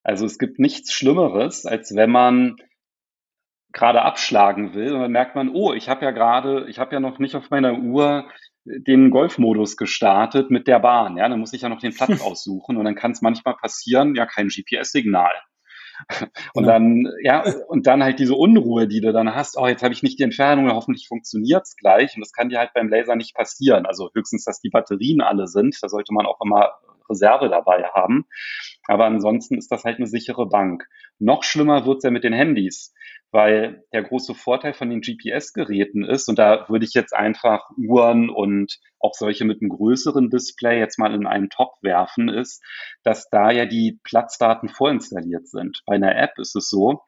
[0.03, 2.55] Also es gibt nichts Schlimmeres, als wenn man
[3.71, 6.99] gerade abschlagen will und dann merkt man, oh, ich habe ja gerade, ich habe ja
[6.99, 8.27] noch nicht auf meiner Uhr
[8.65, 11.17] den Golfmodus gestartet mit der Bahn.
[11.17, 14.15] Ja, dann muss ich ja noch den Platz aussuchen und dann kann es manchmal passieren,
[14.15, 15.31] ja, kein GPS-Signal.
[16.53, 16.67] Und genau.
[16.67, 20.01] dann, ja, und dann halt diese Unruhe, die du dann hast, oh, jetzt habe ich
[20.01, 22.15] nicht die Entfernung, hoffentlich funktioniert's gleich.
[22.15, 23.85] Und das kann dir halt beim Laser nicht passieren.
[23.85, 25.77] Also höchstens, dass die Batterien alle sind.
[25.81, 26.71] Da sollte man auch immer
[27.09, 28.25] Reserve dabei haben.
[28.89, 30.87] Aber ansonsten ist das halt eine sichere Bank.
[31.19, 32.93] Noch schlimmer wird's ja mit den Handys
[33.31, 38.29] weil der große Vorteil von den GPS-Geräten ist, und da würde ich jetzt einfach Uhren
[38.29, 42.63] und auch solche mit einem größeren Display jetzt mal in einen Top werfen, ist,
[43.03, 45.81] dass da ja die Platzdaten vorinstalliert sind.
[45.85, 47.01] Bei einer App ist es so,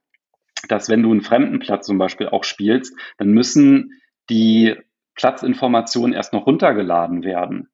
[0.68, 4.76] dass wenn du einen fremden Platz zum Beispiel auch spielst, dann müssen die
[5.16, 7.70] Platzinformationen erst noch runtergeladen werden.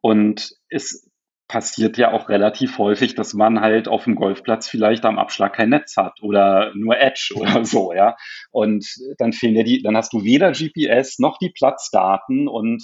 [0.00, 1.08] Und es
[1.48, 5.70] passiert ja auch relativ häufig, dass man halt auf dem Golfplatz vielleicht am Abschlag kein
[5.70, 8.16] Netz hat oder nur Edge oder so, ja.
[8.50, 8.86] Und
[9.18, 12.82] dann fehlen dir die, dann hast du weder GPS noch die Platzdaten und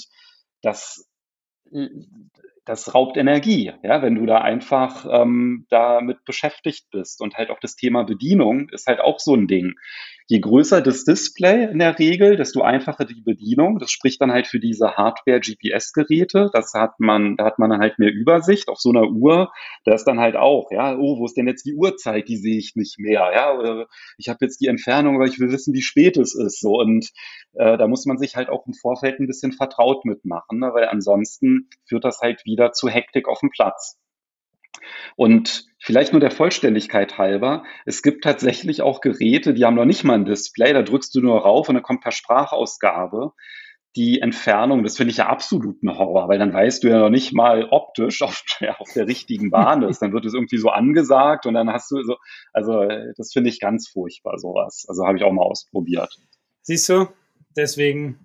[0.62, 1.08] das,
[2.66, 7.22] das raubt Energie, ja, wenn du da einfach ähm, damit beschäftigt bist.
[7.22, 9.74] Und halt auch das Thema Bedienung ist halt auch so ein Ding
[10.30, 13.80] je größer das Display in der Regel, desto einfacher die Bedienung.
[13.80, 16.50] Das spricht dann halt für diese Hardware-GPS-Geräte.
[16.52, 19.50] Das hat man, da hat man dann halt mehr Übersicht auf so einer Uhr.
[19.84, 22.28] Da ist dann halt auch, ja, oh, wo ist denn jetzt die Uhrzeit?
[22.28, 23.58] Die sehe ich nicht mehr, ja.
[23.58, 23.88] Oder
[24.18, 26.60] ich habe jetzt die Entfernung, aber ich will wissen, wie spät es ist.
[26.60, 27.10] So und
[27.54, 30.70] äh, da muss man sich halt auch im Vorfeld ein bisschen vertraut mitmachen, ne?
[30.72, 33.99] weil ansonsten führt das halt wieder zu Hektik auf dem Platz.
[35.16, 40.04] Und vielleicht nur der Vollständigkeit halber, es gibt tatsächlich auch Geräte, die haben noch nicht
[40.04, 43.32] mal ein Display, da drückst du nur rauf und dann kommt per Sprachausgabe
[43.96, 47.10] die Entfernung, das finde ich ja absolut ein Horror, weil dann weißt du ja noch
[47.10, 48.44] nicht mal optisch auf,
[48.78, 50.00] auf der richtigen Bahn ist.
[50.00, 52.16] Dann wird es irgendwie so angesagt und dann hast du so,
[52.52, 54.86] also das finde ich ganz furchtbar, sowas.
[54.88, 56.18] Also habe ich auch mal ausprobiert.
[56.62, 57.08] Siehst du,
[57.56, 58.18] deswegen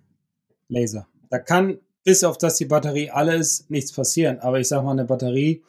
[0.67, 1.07] Laser.
[1.29, 4.39] Da kann, bis auf dass die Batterie alle ist, nichts passieren.
[4.39, 5.63] Aber ich sage mal, eine Batterie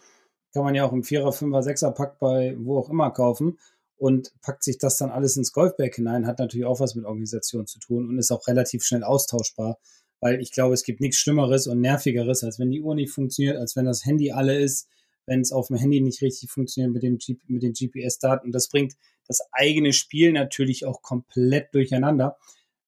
[0.53, 3.59] kann man ja auch im Vierer, Fünfer, Sechser Pack bei wo auch immer kaufen
[3.97, 7.67] und packt sich das dann alles ins Golfbag hinein, hat natürlich auch was mit Organisation
[7.67, 9.79] zu tun und ist auch relativ schnell austauschbar,
[10.21, 13.57] weil ich glaube, es gibt nichts Schlimmeres und Nervigeres, als wenn die Uhr nicht funktioniert,
[13.57, 14.89] als wenn das Handy alle ist,
[15.27, 18.53] wenn es auf dem Handy nicht richtig funktioniert mit, dem G mit den GPS-Daten.
[18.53, 18.95] Das bringt
[19.27, 22.37] das eigene Spiel natürlich auch komplett durcheinander.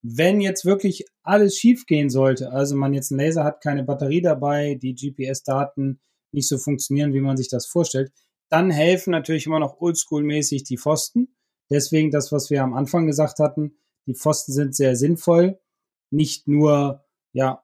[0.02, 4.22] Wenn jetzt wirklich alles schief gehen sollte, also man jetzt einen Laser hat, keine Batterie
[4.22, 6.00] dabei, die GPS-Daten
[6.32, 8.12] nicht so funktionieren, wie man sich das vorstellt,
[8.48, 11.34] dann helfen natürlich immer noch oldschool-mäßig die Pfosten.
[11.70, 15.58] Deswegen das, was wir am Anfang gesagt hatten, die Pfosten sind sehr sinnvoll.
[16.10, 17.62] Nicht nur, ja,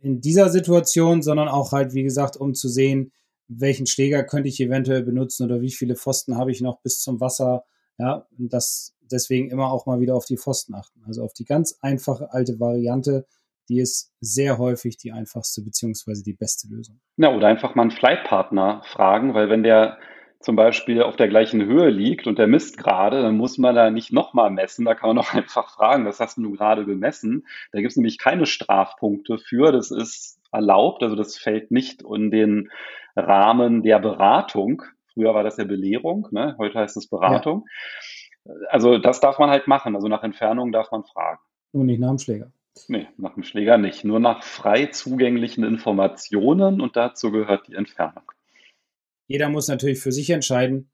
[0.00, 3.12] in dieser Situation, sondern auch halt, wie gesagt, um zu sehen,
[3.48, 7.20] welchen Schläger könnte ich eventuell benutzen oder wie viele Pfosten habe ich noch bis zum
[7.20, 7.64] Wasser.
[7.98, 11.02] Ja, und das deswegen immer auch mal wieder auf die Pfosten achten.
[11.06, 13.26] Also auf die ganz einfache alte Variante,
[13.68, 17.00] die ist sehr häufig die einfachste beziehungsweise die beste Lösung.
[17.16, 19.98] Ja, oder einfach mal einen Flightpartner fragen, weil wenn der
[20.40, 23.90] zum Beispiel auf der gleichen Höhe liegt und der misst gerade, dann muss man da
[23.90, 24.84] nicht nochmal messen.
[24.84, 27.46] Da kann man auch einfach fragen, was hast du gerade gemessen?
[27.72, 29.72] Da gibt es nämlich keine Strafpunkte für.
[29.72, 32.70] Das ist erlaubt, also das fällt nicht in den
[33.16, 34.82] Rahmen der Beratung.
[35.12, 36.54] Früher war das ja Belehrung, ne?
[36.58, 37.66] heute heißt es Beratung.
[38.44, 38.54] Ja.
[38.70, 39.94] Also das darf man halt machen.
[39.94, 41.40] Also nach Entfernung darf man fragen.
[41.72, 42.50] Und nicht nach dem Schläger.
[42.88, 44.04] Nee, nach dem Schläger nicht.
[44.04, 48.24] Nur nach frei zugänglichen Informationen und dazu gehört die Entfernung.
[49.26, 50.90] Jeder muss natürlich für sich entscheiden,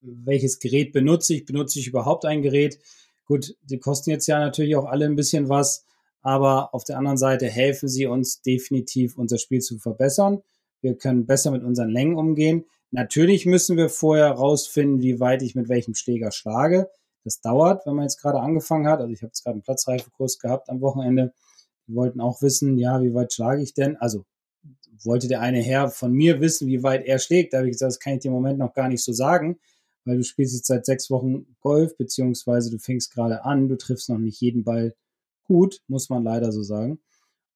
[0.00, 1.44] welches Gerät benutze ich.
[1.44, 2.78] Benutze ich überhaupt ein Gerät?
[3.24, 5.84] Gut, die kosten jetzt ja natürlich auch alle ein bisschen was,
[6.22, 10.42] aber auf der anderen Seite helfen sie uns definitiv, unser Spiel zu verbessern.
[10.80, 12.66] Wir können besser mit unseren Längen umgehen.
[12.90, 16.88] Natürlich müssen wir vorher rausfinden, wie weit ich mit welchem Schläger schlage.
[17.26, 19.00] Das dauert, wenn man jetzt gerade angefangen hat.
[19.00, 21.34] Also ich habe jetzt gerade einen Platzreifekurs gehabt am Wochenende.
[21.88, 23.96] Die wollten auch wissen, ja, wie weit schlage ich denn?
[23.96, 24.24] Also
[25.02, 27.52] wollte der eine Herr von mir wissen, wie weit er schlägt.
[27.52, 29.58] Da habe ich gesagt, das kann ich dir im Moment noch gar nicht so sagen,
[30.04, 34.08] weil du spielst jetzt seit sechs Wochen Golf, beziehungsweise du fängst gerade an, du triffst
[34.08, 34.94] noch nicht jeden Ball
[35.44, 37.00] gut, muss man leider so sagen.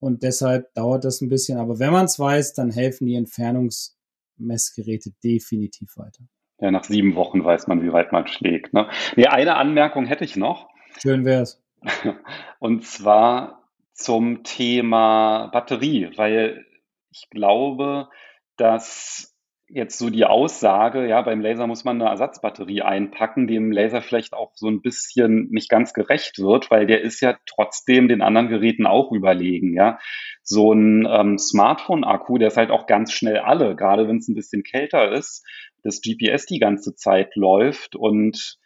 [0.00, 1.58] Und deshalb dauert das ein bisschen.
[1.58, 6.24] Aber wenn man es weiß, dann helfen die Entfernungsmessgeräte definitiv weiter.
[6.60, 8.74] Ja, nach sieben Wochen weiß man, wie weit man schlägt.
[8.74, 8.88] Ne?
[9.16, 10.68] Nee, eine Anmerkung hätte ich noch.
[11.00, 11.62] Schön wär's.
[12.58, 13.62] Und zwar
[13.94, 16.66] zum Thema Batterie, weil
[17.10, 18.08] ich glaube,
[18.56, 19.30] dass
[19.72, 24.32] jetzt so die Aussage, ja, beim Laser muss man eine Ersatzbatterie einpacken, dem Laser vielleicht
[24.32, 28.48] auch so ein bisschen nicht ganz gerecht wird, weil der ist ja trotzdem den anderen
[28.48, 29.98] Geräten auch überlegen, ja.
[30.42, 34.34] So ein ähm, Smartphone-Akku, der ist halt auch ganz schnell alle, gerade wenn es ein
[34.34, 35.46] bisschen kälter ist,
[35.82, 38.58] das GPS die ganze Zeit läuft und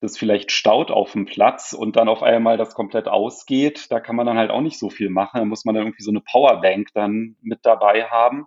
[0.00, 4.16] das vielleicht staut auf dem Platz und dann auf einmal das komplett ausgeht, da kann
[4.16, 5.38] man dann halt auch nicht so viel machen.
[5.38, 8.46] Da muss man dann irgendwie so eine Powerbank dann mit dabei haben.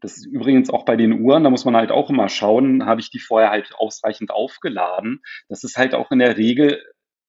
[0.00, 3.00] Das ist übrigens auch bei den Uhren, da muss man halt auch immer schauen, habe
[3.00, 5.20] ich die vorher halt ausreichend aufgeladen.
[5.48, 6.82] Das ist halt auch in der Regel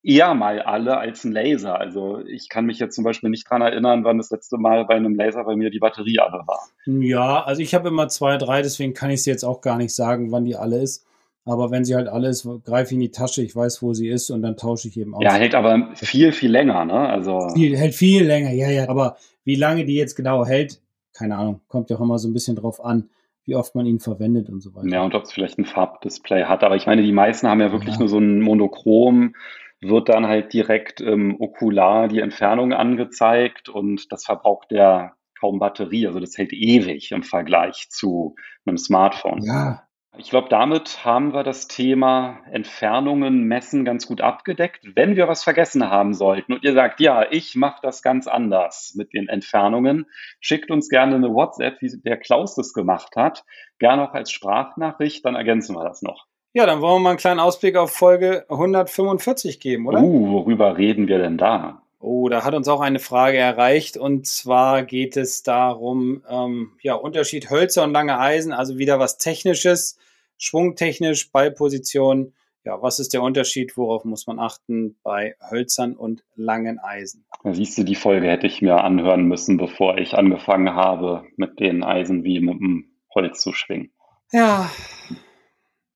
[0.03, 1.79] eher mal alle als ein Laser.
[1.79, 4.95] Also ich kann mich jetzt zum Beispiel nicht dran erinnern, wann das letzte Mal bei
[4.95, 6.67] einem Laser bei mir die Batterie alle war.
[6.85, 9.93] Ja, also ich habe immer zwei, drei, deswegen kann ich es jetzt auch gar nicht
[9.93, 11.05] sagen, wann die alle ist.
[11.43, 14.07] Aber wenn sie halt alle ist, greife ich in die Tasche, ich weiß, wo sie
[14.07, 15.23] ist und dann tausche ich eben aus.
[15.23, 16.93] Ja, hält aber viel, viel länger, ne?
[16.93, 18.87] Also viel, hält viel länger, ja, ja.
[18.89, 20.81] Aber wie lange die jetzt genau hält,
[21.13, 23.09] keine Ahnung, kommt ja auch immer so ein bisschen drauf an,
[23.45, 24.87] wie oft man ihn verwendet und so weiter.
[24.87, 26.63] Ja, und ob es vielleicht ein Farbdisplay hat.
[26.63, 27.99] Aber ich meine, die meisten haben ja wirklich ja.
[27.99, 29.33] nur so ein Monochrom,
[29.81, 36.07] wird dann halt direkt im Okular die Entfernung angezeigt und das verbraucht ja kaum Batterie.
[36.07, 39.41] Also das hält ewig im Vergleich zu einem Smartphone.
[39.43, 44.85] Ja, ich glaube, damit haben wir das Thema Entfernungen messen ganz gut abgedeckt.
[44.93, 48.93] Wenn wir was vergessen haben sollten und ihr sagt, ja, ich mache das ganz anders
[48.95, 50.05] mit den Entfernungen,
[50.41, 53.45] schickt uns gerne eine WhatsApp, wie der Klaus das gemacht hat,
[53.79, 56.27] gerne auch als Sprachnachricht, dann ergänzen wir das noch.
[56.53, 60.01] Ja, dann wollen wir mal einen kleinen Ausblick auf Folge 145 geben, oder?
[60.01, 61.81] Uh, worüber reden wir denn da?
[62.01, 66.95] Oh, da hat uns auch eine Frage erreicht und zwar geht es darum, ähm, ja,
[66.95, 69.97] Unterschied Hölzer und lange Eisen, also wieder was Technisches,
[70.37, 72.33] schwungtechnisch, Ballposition.
[72.65, 73.77] Ja, was ist der Unterschied?
[73.77, 77.23] Worauf muss man achten bei Hölzern und langen Eisen?
[77.43, 81.59] Da siehst du, die Folge hätte ich mir anhören müssen, bevor ich angefangen habe, mit
[81.59, 83.91] den Eisen wie mit dem Holz zu schwingen.
[84.31, 84.69] Ja,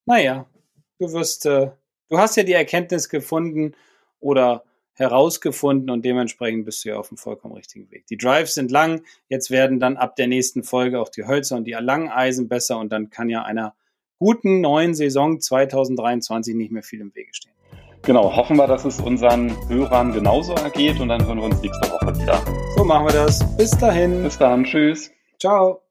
[0.06, 0.46] naja,
[1.00, 1.72] du wirst, äh,
[2.10, 3.76] du hast ja die Erkenntnis gefunden
[4.20, 8.08] oder herausgefunden und dementsprechend bist du ja auf dem vollkommen richtigen Weg.
[8.08, 11.66] Die Drives sind lang, jetzt werden dann ab der nächsten Folge auch die Hölzer und
[11.66, 13.76] die langen Eisen besser und dann kann ja einer
[14.20, 17.52] guten neuen Saison 2023 nicht mehr viel im Wege stehen.
[18.04, 21.90] Genau, hoffen wir, dass es unseren Hörern genauso ergeht und dann hören wir uns nächste
[21.90, 22.40] Woche wieder.
[22.78, 23.44] So machen wir das.
[23.58, 24.24] Bis dahin.
[24.24, 25.12] Bis dann, tschüss.
[25.40, 25.85] Ciao.